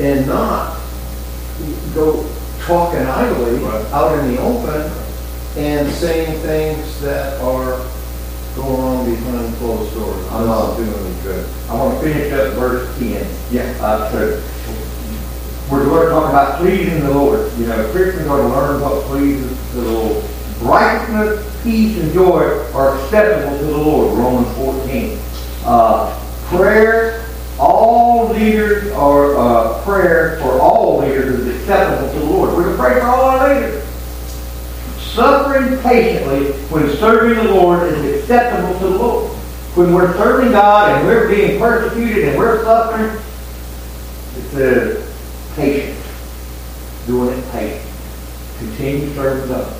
[0.00, 0.78] And not
[1.94, 2.26] go
[2.60, 3.84] talking idly Right.
[3.92, 4.90] out in the open
[5.56, 7.78] and saying things that are
[8.54, 10.26] going on behind closed doors.
[10.32, 11.46] I'm Not not- doing any good.
[11.68, 13.26] I want to finish up verse 10.
[13.50, 13.62] Yeah.
[13.80, 14.42] Uh, so
[15.70, 17.52] we're going to talk about pleasing the Lord.
[17.58, 20.24] You know, Christians are to learn what pleases the Lord.
[20.62, 24.18] Righteousness, peace, and joy are acceptable to the Lord.
[24.18, 25.18] Romans 14.
[25.64, 27.26] Uh, prayer
[27.58, 32.50] all leaders are, uh, prayer for all leaders is acceptable to the Lord.
[32.54, 33.75] We're going to pray for all our leaders.
[35.16, 39.32] Suffering patiently when serving the Lord is acceptable to the Lord.
[39.74, 43.06] When we're serving God and we're being persecuted and we're suffering,
[44.36, 45.98] it says patient.
[47.06, 47.90] Doing it patient.
[48.58, 49.74] Continue serving God.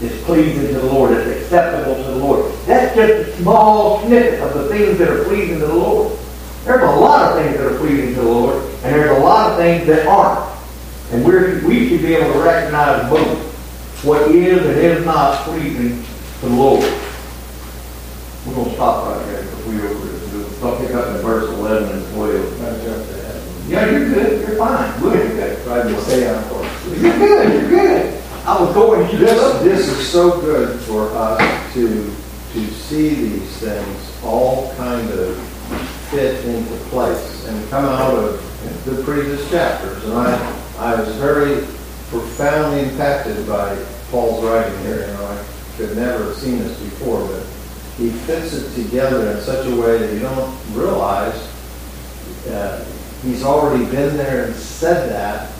[0.00, 1.12] It's pleasing to the Lord.
[1.12, 2.50] It's acceptable to the Lord.
[2.64, 6.18] That's just a small snippet of the things that are pleasing to the Lord.
[6.64, 9.50] There's a lot of things that are pleasing to the Lord, and there's a lot
[9.50, 10.58] of things that aren't.
[11.10, 13.49] And we're, we should be able to recognize both
[14.02, 16.02] what is and is not pleasing
[16.40, 16.84] to the Lord.
[18.46, 20.62] We're going to stop right there if we over this.
[20.62, 22.62] I'll pick up in verse 11 and 12.
[22.62, 23.42] I jumped ahead.
[23.68, 24.48] Yeah, you're good.
[24.48, 25.02] You're fine.
[25.02, 25.64] Look, at that.
[25.64, 25.94] good.
[25.94, 26.86] To stay on course.
[26.86, 27.52] You're good.
[27.52, 28.22] You're good.
[28.46, 32.10] I was going, you This, this is so good for us to,
[32.52, 35.38] to see these things all kind of
[36.10, 40.02] fit into place and come out of the previous chapters.
[40.04, 41.66] And I, I was very
[42.10, 45.06] profoundly impacted by Paul's writing here.
[45.06, 45.44] You know, I
[45.76, 47.42] could never have seen this before, but
[47.96, 51.34] he fits it together in such a way that you don't realize
[52.48, 52.84] uh,
[53.22, 55.52] he's already been there and said that,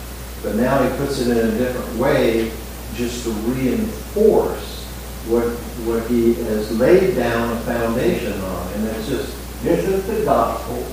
[0.43, 2.51] but now he puts it in a different way
[2.95, 4.85] just to reinforce
[5.29, 5.45] what,
[5.87, 8.73] what he has laid down a foundation on.
[8.75, 10.85] And it's just, This is the gospel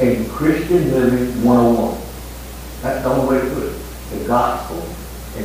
[0.00, 2.00] in Christian Living 101.
[2.82, 3.80] That's the only way to put it.
[4.10, 4.79] The gospel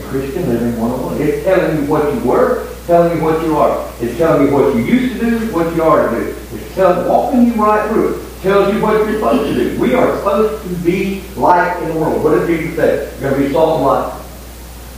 [0.10, 1.22] Christian Living 101.
[1.22, 3.94] It's telling you what you were, telling you what you are.
[4.00, 6.36] It's telling you what you used to do, what you are to do.
[6.54, 8.42] It's telling, walking you right through it.
[8.42, 9.80] Tells you what you're supposed to do.
[9.80, 12.24] We are supposed to be light in the world.
[12.24, 13.12] What did Jesus say?
[13.20, 14.14] You're going to be salt and light.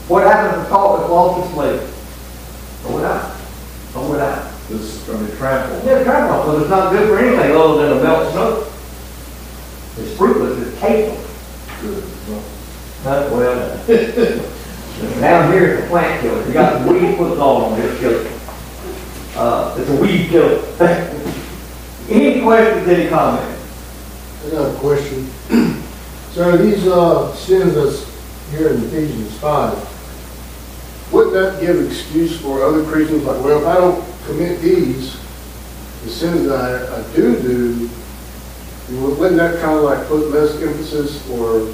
[0.09, 1.87] What happens to salt that's lost its flavor?
[2.81, 3.35] Throw it out.
[3.91, 4.51] Throw it out.
[4.67, 5.85] this is going to be trampled.
[5.85, 8.67] Yeah, trample, because it's not good for anything other than to melt snow.
[9.99, 11.27] It's fruitless, it's tasteless.
[13.03, 13.29] Huh?
[13.31, 13.77] Well,
[15.19, 16.45] down here it's a plant killer.
[16.47, 18.29] You got the weed, salt on it's killer.
[19.35, 20.63] Uh, it's a weed killer.
[22.09, 24.45] Any questions, any comments?
[24.45, 25.29] I got a question.
[26.37, 28.05] So these, uh, sins that's
[28.51, 29.73] here in Ephesians five,
[31.11, 35.19] wouldn't that give excuse for other Christians, like, well, if I don't commit these,
[36.03, 37.89] the sins that I, I do do,
[39.15, 41.73] wouldn't that kind of like put less emphasis or,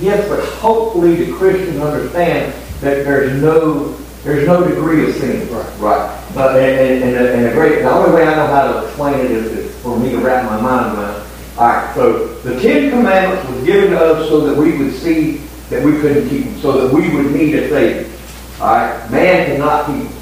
[0.00, 3.92] Yes, but hopefully the Christians understand that there's no,
[4.24, 5.48] there's no degree of sin.
[5.52, 5.78] Right.
[5.78, 6.22] Right.
[6.34, 8.86] But, and, and, and the- and the great, the only way I know how to
[8.86, 11.26] explain it is, is for me to wrap my mind around.
[11.58, 15.38] All right, so the Ten Commandments was given to us so that we would see
[15.70, 18.12] that we couldn't keep them, so that we would need a Savior.
[18.60, 20.12] All right, man cannot keep them.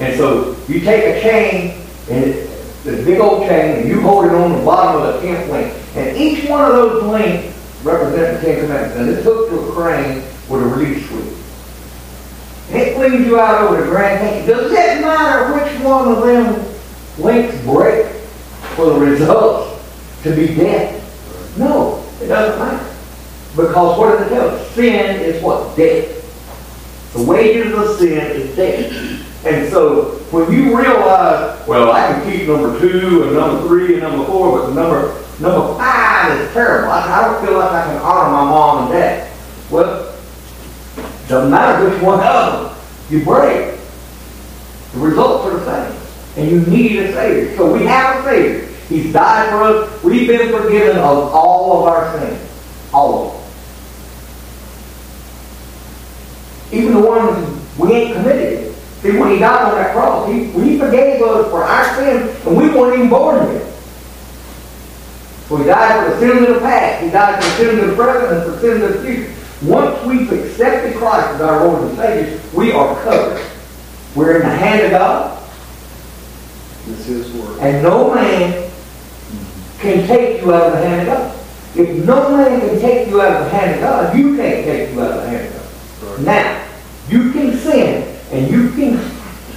[0.00, 4.24] And so you take a chain, and it's a big old chain, and you hold
[4.24, 5.72] it on the bottom of the tenth link.
[5.94, 8.96] And each one of those links represent the Ten Commandments.
[8.96, 11.36] And it's hooked to a crane with a release switch.
[12.70, 14.46] And it flings you out over the Grand Canyon.
[14.46, 16.74] Does it matter which one of them
[17.18, 18.06] links break
[18.76, 19.82] for the results
[20.22, 21.56] to be death?
[21.58, 22.86] No, it doesn't matter.
[23.56, 24.70] Because what does it tell us?
[24.70, 25.76] Sin is what?
[25.76, 26.16] Death.
[27.14, 29.44] The wages of sin is death.
[29.44, 34.02] And so when you realize, well, I can keep number two and number three and
[34.02, 36.90] number four, but number number five is terrible.
[36.90, 39.32] I, don't feel like I can honor my mom and dad.
[39.70, 40.14] Well,
[41.28, 42.76] doesn't matter which one of them
[43.10, 43.78] you break.
[44.92, 46.00] The results are the same.
[46.36, 47.56] And you need a Savior.
[47.56, 48.66] So we have a Savior.
[48.88, 50.02] He's died for us.
[50.02, 52.40] We've been forgiven of all of our sins.
[52.92, 53.40] All of them.
[56.72, 58.74] Even the ones we ain't committed.
[59.02, 62.56] See, when he died on that cross, he, he forgave us for our sins, and
[62.56, 63.69] we weren't even born yet.
[65.50, 67.02] So he died for the sins of the past.
[67.02, 69.34] He died for the sins of the present and for the sins of the future.
[69.66, 73.44] Once we've accepted Christ as our Lord and Savior, we are covered.
[74.14, 75.42] We're in the hand of God,
[76.88, 77.58] It's his word.
[77.58, 78.70] and no man
[79.80, 81.36] can take you out of the hand of God.
[81.76, 84.92] If no man can take you out of the hand of God, you can't take
[84.94, 86.24] you out of the hand of God.
[86.24, 86.66] Now,
[87.08, 88.98] you can sin, and you can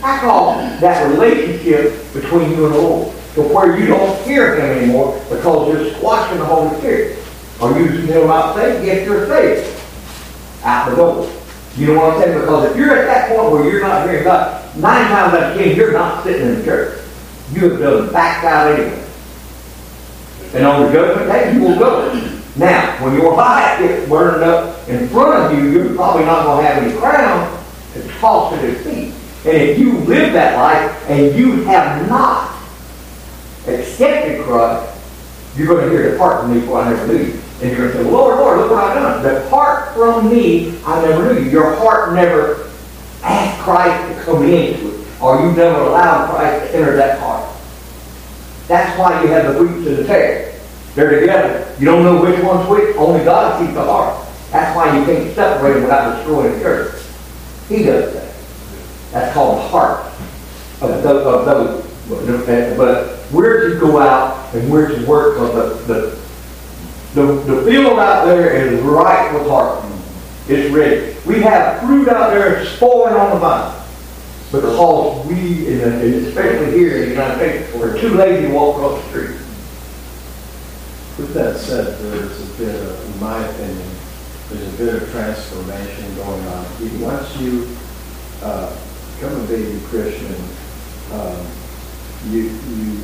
[0.02, 4.78] hack off that relationship between you and the Lord to where you don't fear Him
[4.78, 7.20] anymore because you're squashing the Holy Spirit.
[7.60, 8.86] Or you still not saved?
[8.86, 9.80] get your faith.
[10.64, 11.32] Out the door.
[11.76, 12.40] You know what I'm saying?
[12.40, 15.58] Because if you're at that point where you're not hearing God, nine times out of
[15.58, 17.00] ten, you're not sitting in the church.
[17.52, 19.04] You have done backed out anyway.
[20.54, 22.14] And on the judgment day, you will go.
[22.56, 26.64] Now, when your life gets burned up in front of you, you're probably not going
[26.64, 27.64] to have any crown
[27.94, 29.14] to toss at his feet.
[29.52, 32.53] And if you live that life and you have not
[33.68, 34.92] accepted Christ,
[35.56, 37.42] you're gonna hear, depart from me, for I never knew you.
[37.62, 39.44] And you're gonna say, Lord, Lord, look what I've done.
[39.44, 41.50] Depart from me, I never knew you.
[41.52, 42.70] Your heart never
[43.22, 47.50] asked Christ to come into it, or you never allowed Christ to enter that heart.
[48.68, 50.60] That's why you have the wheat and the tare.
[50.96, 51.76] They're together.
[51.80, 52.96] You don't know which one's which.
[52.96, 54.28] Only God sees the heart.
[54.52, 57.68] That's why you can't separate them without destroying the earth.
[57.68, 58.34] He does that.
[59.12, 60.06] That's called the heart
[60.82, 61.93] of those.
[62.10, 66.24] But we're to go out and we're to work because the, the
[67.14, 69.86] the, the field out there is ripe with heart.
[70.48, 71.16] It's ready.
[71.28, 73.80] We have fruit out there spoiling on the vine.
[74.52, 78.76] Because we, in and especially here in the United States, we're too lazy to walk
[78.76, 79.38] across the street.
[81.18, 83.90] With that said, there's a bit of, in my opinion,
[84.50, 86.66] there's a bit of transformation going on.
[87.00, 87.68] Once you
[88.42, 88.76] uh,
[89.16, 90.36] become a baby Christian,
[91.14, 91.46] um,
[92.30, 92.98] you, you,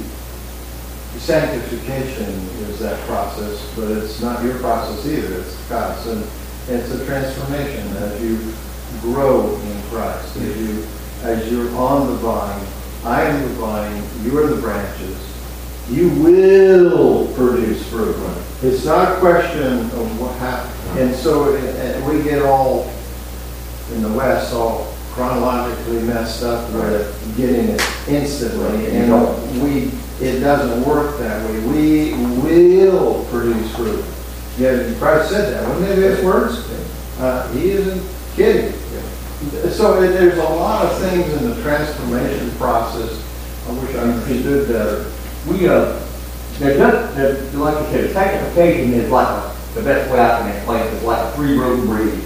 [1.17, 2.29] sanctification
[2.69, 6.05] is that process, but it's not your process either, it's God's.
[6.07, 6.23] And
[6.69, 8.53] it's a transformation as you
[9.01, 10.87] grow in Christ, as you,
[11.23, 12.65] as you're on the vine.
[13.03, 15.17] I am the vine, you are the branches.
[15.89, 18.15] You will produce fruit.
[18.61, 20.99] It's not a question of what happens.
[20.99, 21.51] And so
[22.07, 22.91] we get all,
[23.93, 28.87] in the West, all chronologically messed up with getting it instantly.
[28.97, 29.91] And we,
[30.25, 31.59] it doesn't work that way.
[31.59, 34.03] We will produce fruit.
[34.57, 36.69] Yeah, Christ said that, wasn't it, his words?
[37.19, 38.01] Uh, he isn't
[38.35, 38.73] kidding.
[39.71, 43.23] So it- there's a lot of things in the transformation process.
[43.67, 45.05] I wish I understood better.
[45.47, 45.99] We, uh,
[46.59, 50.55] there's not, there's, like I said, sanctification is like, a- the best way I can
[50.55, 52.19] explain it is like a three-rope bridge.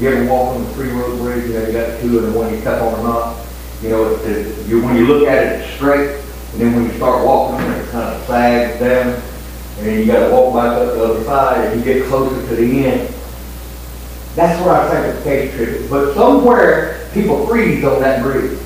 [0.00, 2.54] You ever walk on the three-rope bridge, you know, you got two and the one
[2.54, 3.46] you cut on or not?
[3.82, 6.18] You know, it, it, you, when you look at it, it's straight,
[6.52, 10.34] and then when you start walking, it kind of sags down, and then you gotta
[10.34, 13.14] walk back up the other side, and you get closer to the end.
[14.36, 15.90] That's what our sanctification trip is.
[15.90, 18.58] But somewhere, people freeze on that bridge.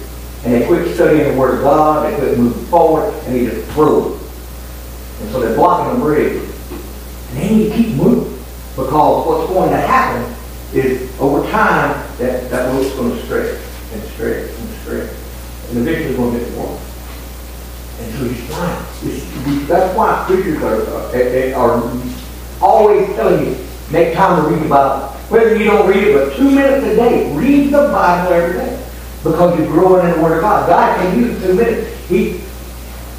[0.44, 3.68] And they quit studying the Word of God, they quit moving forward, and they just
[3.72, 4.22] through it.
[5.20, 6.48] And so they're blocking the bridge.
[7.30, 8.38] And then you keep moving.
[8.76, 10.32] Because what's going to happen
[10.74, 13.60] is over time, that, that rope's going to stretch
[13.92, 15.10] and stretch and stretch.
[15.68, 16.80] And the eventually going to get worn.
[18.00, 18.44] And so he's.
[19.06, 22.02] It's, that's why preachers are, are, are
[22.60, 25.08] always telling you, make time to read the Bible.
[25.28, 28.80] Whether you don't read it but two minutes a day, read the Bible every day.
[29.22, 30.68] Because you're growing in the Word of God.
[30.68, 32.08] God can use two minutes.
[32.08, 32.40] He,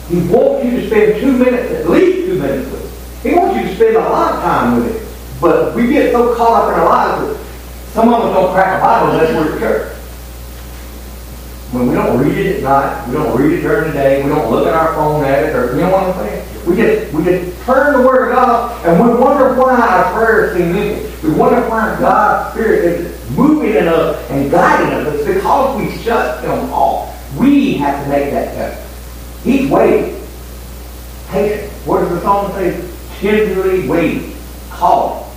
[0.10, 3.30] he wants you to spend two minutes, at least two minutes with it.
[3.30, 5.42] He wants you to spend a lot of time with it.
[5.42, 7.45] But we get so caught up in our lives
[7.96, 9.94] some of us don't crack a Bible unless we're at church.
[11.72, 14.28] When we don't read it at night, we don't read it during the day, we
[14.28, 16.46] don't look at our phone at it, or you know what I'm saying?
[16.68, 20.58] We just we just turn the Word of God and we wonder why our prayers
[20.58, 21.26] seem empty.
[21.26, 25.16] We wonder why God's Spirit is moving in us and guiding us.
[25.16, 27.16] It's because we shut Him off.
[27.40, 29.42] We have to make that effort.
[29.42, 30.22] He's waiting.
[31.30, 31.72] Patient.
[31.86, 32.90] What does the song say?
[33.20, 34.36] Tenderly waiting.
[34.70, 35.34] Call.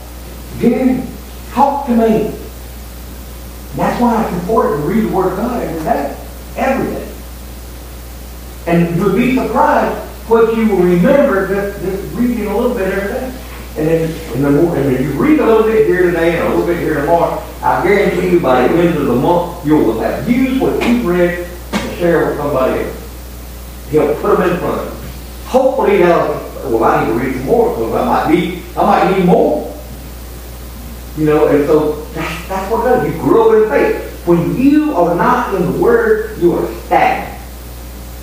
[0.58, 1.04] Gary,
[1.52, 2.34] talk to me.
[3.70, 6.16] And that's why it's important to read the Word of God every day.
[6.56, 7.12] Every day.
[8.66, 13.12] And you'll be surprised what you will remember just, just reading a little bit every
[13.12, 13.38] day.
[13.78, 16.48] And then, and the more, and if you read a little bit here today and
[16.48, 19.76] a little bit here tomorrow, I guarantee you by the end of the month, you
[19.76, 23.88] will have used what you've read to share with somebody else.
[23.90, 25.48] He'll put them in front of you.
[25.48, 26.28] Hopefully, they'll,
[26.70, 29.76] well, I need to read some more because I might need, I might need more.
[31.16, 33.14] You know, and so that's, that's what it does.
[33.14, 34.26] You grow in faith.
[34.26, 37.42] When you are not in the Word, you are stagnant.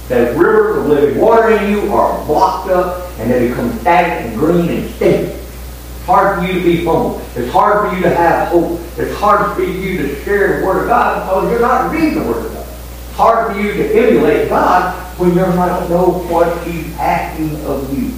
[0.09, 4.39] That rivers of living water in you are blocked up and they become stagnant and
[4.39, 5.31] green and stinky.
[5.31, 7.19] It's hard for you to be humble.
[7.35, 8.79] It's hard for you to have hope.
[8.97, 12.29] It's hard for you to share the Word of God because you're not reading the
[12.29, 12.67] Word of God.
[12.67, 17.97] It's hard for you to emulate God when you don't know what He's asking of
[17.97, 18.13] you.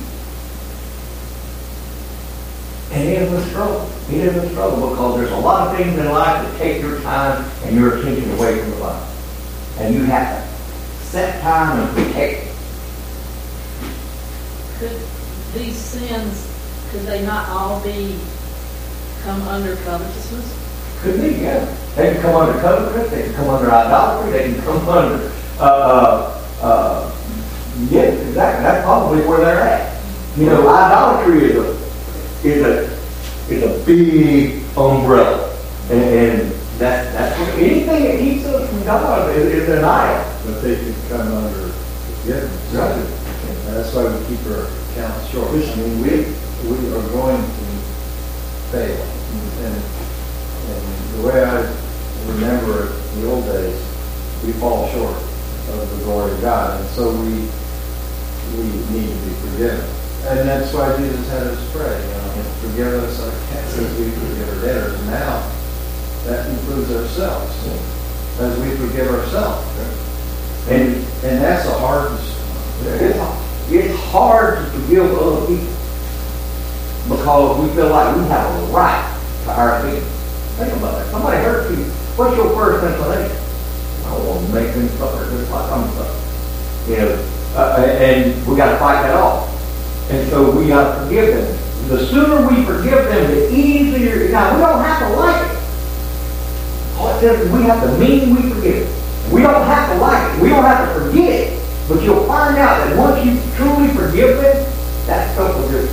[2.91, 3.85] And he a struggle.
[4.09, 7.43] He a struggle because there's a lot of things in life that take your time
[7.63, 9.07] and your attention away from the Bible.
[9.79, 12.55] And you have to set time and protect it.
[14.79, 15.01] Could
[15.53, 16.47] these sins,
[16.91, 18.17] could they not all be,
[19.23, 21.01] come under covetousness?
[21.01, 21.65] Could be, yeah.
[21.95, 23.11] They can come under covetousness.
[23.11, 27.15] they can come under idolatry, they can come under, uh, uh, uh,
[27.89, 28.63] yes, exactly.
[28.63, 30.01] That's probably where they're at.
[30.37, 31.86] You know, idolatry is a,
[32.43, 35.55] is a, is a big umbrella.
[35.89, 40.33] And, and that, that's, what- anything that keeps us from God is, is an idol.
[40.45, 42.71] But they can come under forgiveness.
[42.73, 45.49] That's why we keep our counts short.
[45.49, 46.09] I mean, we,
[46.69, 47.67] we are going to
[48.71, 49.03] fail.
[49.63, 51.61] And, and the way I
[52.27, 53.79] remember it, in the old days,
[54.45, 56.79] we fall short of the glory of God.
[56.79, 57.47] And so we,
[58.55, 59.85] we need to be forgiven.
[60.25, 64.49] And that's why Jesus had us pray, you know, forgive us our taxes, we forgive
[64.49, 65.05] our debtors.
[65.07, 65.51] Now,
[66.25, 67.67] that includes ourselves,
[68.39, 69.65] as we forgive ourselves.
[70.69, 72.11] And, and that's a hard,
[72.83, 75.73] It's, it's hard to forgive other people
[77.07, 80.05] because we feel like we have a right to our feelings.
[80.57, 81.09] Think about it.
[81.11, 81.85] Somebody hurt you.
[82.17, 83.37] What's your first inclination?
[84.07, 86.89] I want to make them suffer just like I'm suffering.
[86.89, 89.47] You know, uh, and we got to fight that off.
[90.09, 91.89] And so we got to forgive them.
[91.89, 94.29] The sooner we forgive them, the easier.
[94.29, 95.57] Now we don't have to like it.
[96.97, 99.31] All it says is we have to mean we forgive.
[99.31, 100.41] We don't have to like it.
[100.41, 101.63] We don't have to forget it.
[101.87, 104.65] But you'll find out that once you truly forgive them,
[105.07, 105.91] that stuff will just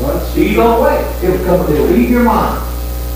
[0.00, 0.98] once see you, go away.
[1.22, 1.72] It will come.
[1.72, 2.62] It'll leave your mind.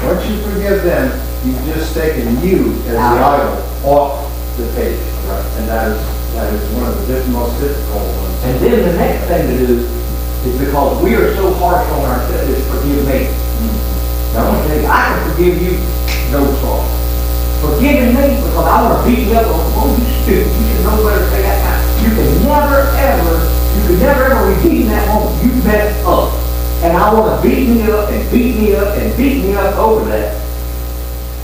[0.05, 1.11] once you forgive them,
[1.45, 4.99] you've just taken you as the idol off the page.
[5.27, 5.45] Right?
[5.59, 8.45] And that is, that is one of the most difficult ones.
[8.45, 9.99] And then the next thing to do
[10.47, 13.27] is because we are so harsh on ourselves, is forgive me.
[13.27, 14.35] Mm-hmm.
[14.35, 15.73] Now, I want to tell you, I can forgive you,
[16.31, 16.99] no problem.
[17.59, 19.47] Forgiving me because I want to beat you up.
[19.51, 20.47] Oh, you stupid.
[20.47, 21.79] You should know better say that now.
[21.99, 23.35] You can never, ever,
[23.75, 25.35] you can never, ever redeem that moment.
[25.43, 26.31] You messed up.
[26.87, 29.75] And I want to beat me up and beat me up and beat me up
[29.75, 30.39] over that.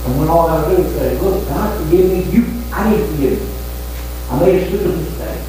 [0.05, 3.07] And when all I do is say, look, God forgive me, you, I need to
[3.07, 3.49] forgive you.
[4.31, 5.44] I made a stupid mistake.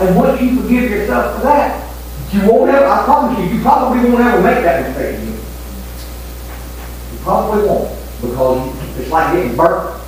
[0.00, 1.84] And once you forgive yourself for that,
[2.32, 5.32] you won't ever, I promise you, you probably won't ever make that mistake again.
[7.12, 9.98] You probably won't, because it's like getting burnt.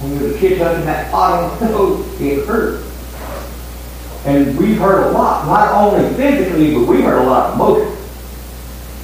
[0.00, 2.86] When you're the kid touching that pot on the stove, it hurts.
[4.24, 7.96] And we've heard a lot, not only physically, but we heard a lot emotionally.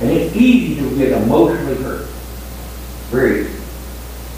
[0.00, 2.06] And it's easy to get emotionally hurt.
[3.10, 3.60] Very easy.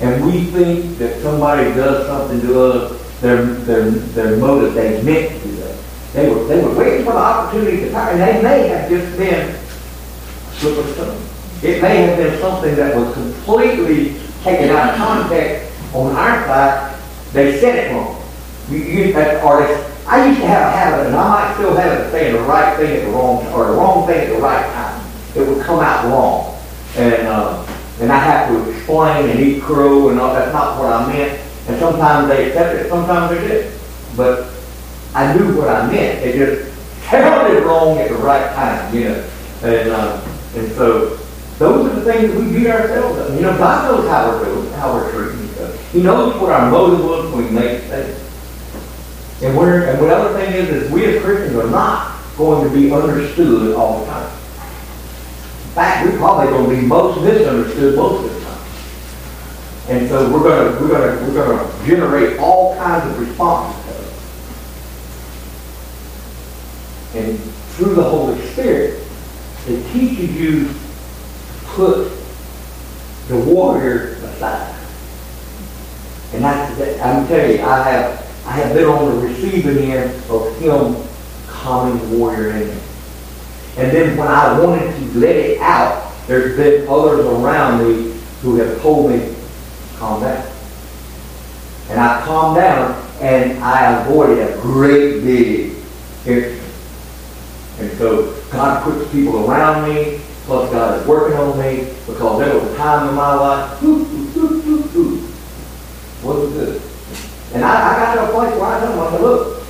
[0.00, 5.42] And we think that somebody does something to us, their, their, their motive, they meant
[5.42, 5.57] to.
[6.12, 9.16] They were, they were waiting for the opportunity to try, and they may have just
[9.18, 9.58] been
[10.58, 11.22] slip of tongue.
[11.62, 16.98] It may have been something that was completely taken out of context on our side.
[17.32, 18.22] They said it wrong.
[18.70, 22.00] You, you, that artist, I used to have a habit, and I might still have
[22.00, 24.64] it, saying the right thing at the wrong, or the wrong thing at the right
[24.72, 25.06] time.
[25.34, 26.58] It would come out wrong.
[26.96, 27.66] And, uh,
[28.00, 31.40] and I have to explain and eat crow and all, that's not what I meant.
[31.68, 33.78] And sometimes they accept it, sometimes they didn't.
[34.16, 34.50] But
[35.14, 36.24] I knew what I meant.
[36.24, 36.74] It just
[37.10, 39.30] sounded wrong at the right time, you know.
[39.62, 40.20] And, uh,
[40.54, 41.16] and so
[41.58, 43.34] those are the things that we beat ourselves up.
[43.34, 45.76] You know, God knows how we're doing, how we're treating each other.
[45.92, 48.24] He knows what our motive was when we make mistakes.
[49.42, 52.74] And we're, and what other thing is, is we as Christians are not going to
[52.74, 54.32] be understood all the time.
[54.32, 59.98] In fact, we're probably going to be most misunderstood most of the time.
[59.98, 63.90] And so we're to, we're to, we're going to generate all kinds of responses to
[63.90, 63.98] it.
[67.14, 67.38] And
[67.76, 69.02] through the Holy Spirit,
[69.66, 70.74] it teaches you to
[71.66, 72.12] put
[73.28, 74.74] the warrior aside.
[76.34, 80.56] And that- I'm telling you, I have, I have been on the receiving end of
[80.58, 80.96] him
[81.48, 82.74] calming the warrior in me.
[83.76, 88.12] And then when I wanted to let it out, there's been others around me
[88.42, 89.34] who have told me,
[89.98, 90.44] calm down.
[91.88, 95.72] And I calmed down and I avoided a great big.
[97.78, 102.54] And so God puts people around me, plus God is working on me, because there
[102.58, 104.62] was a time in my life, whoo, whoo,
[104.94, 105.28] whoo,
[106.24, 106.82] wasn't good.
[107.54, 109.62] And I, I got to a place where I him, I said, look,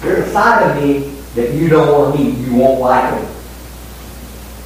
[0.00, 3.26] there's a side of me that you don't want to meet, you won't like him.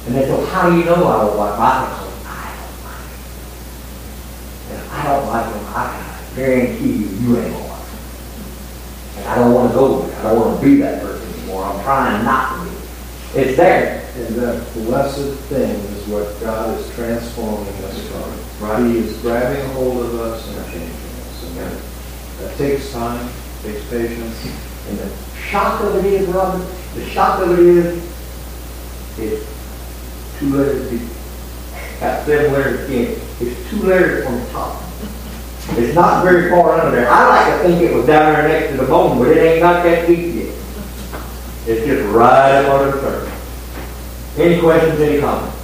[0.07, 1.61] And they said, how do you know I don't like him?
[1.61, 1.71] I
[4.67, 5.55] said, I don't like him.
[5.55, 7.99] I don't like him, I can guarantee you, you ain't gonna like him.
[9.17, 10.19] And I don't want to go there.
[10.19, 11.63] I don't want to be that person anymore.
[11.63, 12.64] I'm trying not to.
[13.35, 14.01] It's there.
[14.15, 18.65] And that blessed thing is what God is transforming us from.
[18.65, 18.91] Right.
[18.91, 21.43] He is grabbing a hold of us and changing us.
[21.43, 21.81] And that,
[22.39, 23.29] that takes time,
[23.61, 24.45] takes patience.
[24.87, 28.15] And the shock of it is, Robert, the shock of it is,
[29.17, 31.09] it's two letters deep.
[31.99, 33.19] Got seven letters in.
[33.41, 34.81] It's two letters from the top.
[35.71, 37.09] It's not very far under there.
[37.09, 39.61] I like to think it was down there next to the bone, but it ain't
[39.61, 40.44] not that deep yet.
[41.67, 44.39] It's just right up under the surface.
[44.39, 45.55] Any questions, any comments?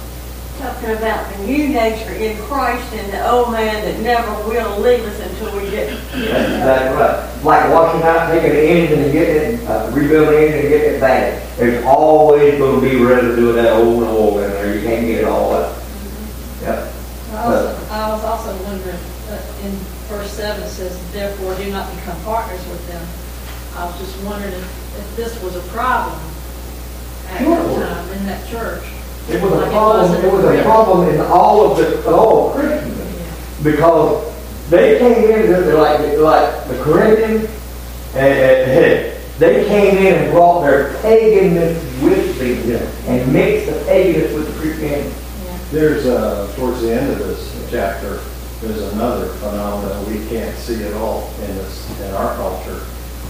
[0.62, 5.02] talking about the new nature in Christ and the old man that never will leave
[5.04, 5.90] us until we get.
[6.12, 7.44] That's exactly right.
[7.44, 10.94] Like washing out, taking the engine and getting it, uh, rebuilding the engine and getting
[10.94, 11.56] it back.
[11.56, 15.24] There's always gonna be residue of that old oil in there, you can't get it
[15.24, 15.76] all out.
[16.62, 16.92] Yep.
[17.32, 18.96] I also, I was also wondering,
[19.30, 19.72] uh, in
[20.06, 23.04] verse seven it says, therefore do not become partners with them.
[23.74, 26.18] I was just wondering if, if this was a problem
[27.28, 28.84] at Sure that time in that church.
[29.30, 30.62] It was Like a it problem, was in it was a Korea.
[30.64, 33.08] problem in all of the, all of Christendom.
[33.62, 34.32] Because
[34.70, 37.48] they came in, they're like, like the Corinthians,
[38.14, 44.34] and, and they came in and brought their paganness with them and mixed the paganness
[44.34, 45.08] with the Christianity.
[45.44, 45.58] Yeah.
[45.70, 48.20] There's, uh, towards the end of this chapter,
[48.60, 52.80] there's another phenomenon we can't see at all in this, in our culture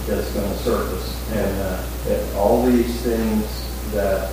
[0.07, 1.15] that's gonna surface.
[1.31, 3.45] And, uh, that all these things
[3.93, 4.31] that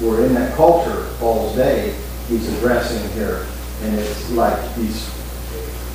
[0.00, 1.94] were in that culture, Paul's day,
[2.28, 3.46] he's addressing here.
[3.82, 5.08] And it's like he's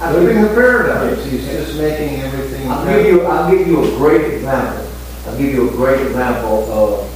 [0.01, 2.69] living the paradigms, he's just making everything.
[2.69, 4.87] I'll give you, I'll give you a great example.
[5.25, 7.13] I'll give you a great example of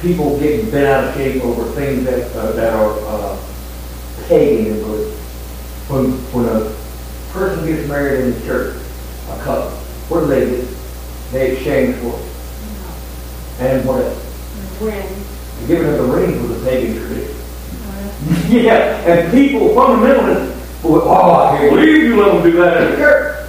[0.00, 3.36] people getting bent out of shape over things that, uh, that are, uh,
[4.28, 4.82] pagan.
[5.88, 6.74] When, when a
[7.32, 8.76] person gets married in the church,
[9.30, 10.68] a couple, what do they do?
[11.32, 12.20] They exchange for,
[13.60, 14.22] and what else?
[14.80, 15.24] When,
[15.66, 17.30] Giving up the ring was a pagan tradition.
[17.30, 18.48] Uh-huh.
[18.50, 20.54] Yeah, and people, fundamentalists,
[20.84, 23.48] oh, I can't believe you let them do that in the church.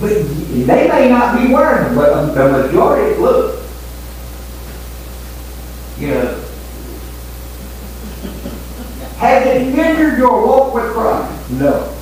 [0.00, 3.64] But they may not be wearing them, but the majority, look.
[5.98, 6.34] You know.
[9.18, 11.50] Has it hindered your walk with Christ?
[11.50, 11.94] No.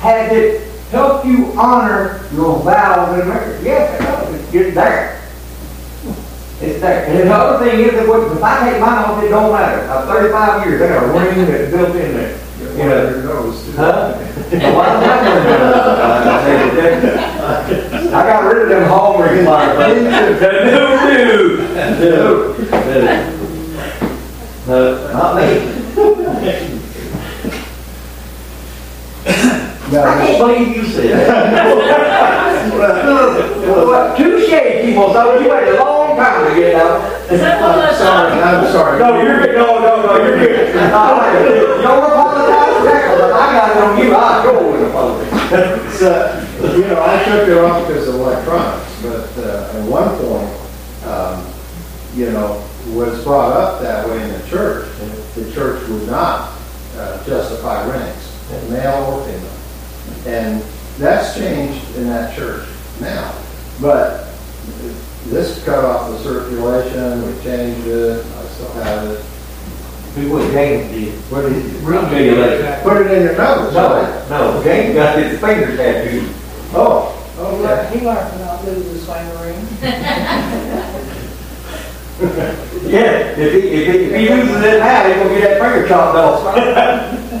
[0.00, 0.61] Has it
[0.92, 3.62] helped you honor your vows in marriage?
[3.64, 4.28] Yes, it does.
[4.34, 5.18] It's- It's there.
[6.60, 7.04] It's there.
[7.06, 9.88] And the other thing is that what, if I take mine off, it don't matter.
[9.90, 12.38] I'm thirty-five years, I got a ring that's built in there.
[12.60, 13.02] You know.
[13.10, 13.74] Your nose.
[13.74, 14.14] Huh?
[14.52, 15.72] Well, I'm not gonna-
[18.14, 19.94] I got rid of them home rings like that.
[21.98, 22.12] No,
[24.68, 24.68] no.
[24.68, 24.78] No,
[25.12, 25.48] not me.
[29.92, 32.72] No, I can't believe you said that.
[32.72, 34.50] Well, Touche,
[34.82, 37.30] people, so you waited a long time to get out.
[37.30, 37.98] Is that one of those?
[37.98, 38.98] Sorry, I'm sorry.
[38.98, 40.76] No, you're good, no, no, no, you're good.
[40.92, 45.98] Uh, Don't apologize for that, 'cause I got it on you, I sure would apologize.
[45.98, 46.08] So,
[46.76, 50.50] you know, I took it off because of electronics, but uh, at one point,
[51.06, 51.46] um,
[52.14, 54.88] you know, was brought up that way in the church.
[55.00, 56.52] and The church would not
[56.96, 58.32] uh, justify rings,
[58.70, 59.58] male or female.
[60.26, 60.62] And
[60.98, 62.68] that's changed in that church
[63.00, 63.34] now.
[63.80, 64.28] But
[65.26, 69.24] this cut off the circulation, we changed it, I still have it.
[70.14, 71.14] Do what James did.
[71.32, 71.78] What did you?
[71.78, 72.82] Real good.
[72.82, 73.72] Put it in your nose.
[73.72, 76.28] No, no, James got his finger tattooed.
[76.74, 77.62] Oh, He okay.
[77.62, 79.58] learned, he learned to not lose his finger ring.
[82.22, 85.88] Yeah, if he, if he, if he loses it now, he's gonna get that finger
[85.88, 86.44] chopped off.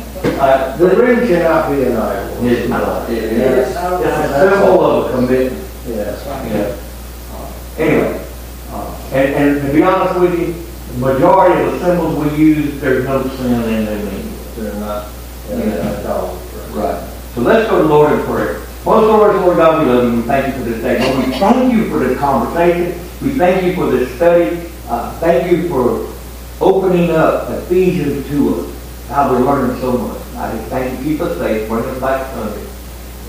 [0.42, 2.46] Uh, The ring cannot be an idol.
[2.46, 3.68] It's not, it is, Yes.
[3.68, 5.68] it's a symbol of a commitment.
[5.86, 6.26] Yes.
[6.26, 7.84] Yeah.
[7.84, 8.26] Anyway,
[8.72, 10.54] uh, and, and to be honest with you,
[10.94, 14.22] the majority of the symbols we use, there's no sin in them anyway.
[14.56, 15.08] They're not,
[15.48, 16.60] they're not idolatry.
[16.72, 17.10] Right.
[17.34, 18.60] So let's go to the Lord in prayer.
[18.84, 20.16] Most Lord, Lord God, we love you.
[20.20, 20.98] We thank you for this day.
[21.14, 22.98] Lord, we thank you for this conversation.
[23.22, 24.68] We thank you for this study.
[24.88, 26.12] Uh, thank you for
[26.60, 29.08] opening up Ephesians to us.
[29.08, 30.21] God, we're learning so much.
[30.36, 31.04] I thank you.
[31.04, 31.68] Keep us safe.
[31.68, 32.66] Bring us back Sunday.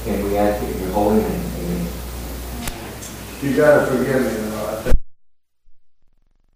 [0.07, 1.41] And we ask it in your holy name.
[1.59, 1.87] Amen.
[3.41, 4.42] You gotta forgive me,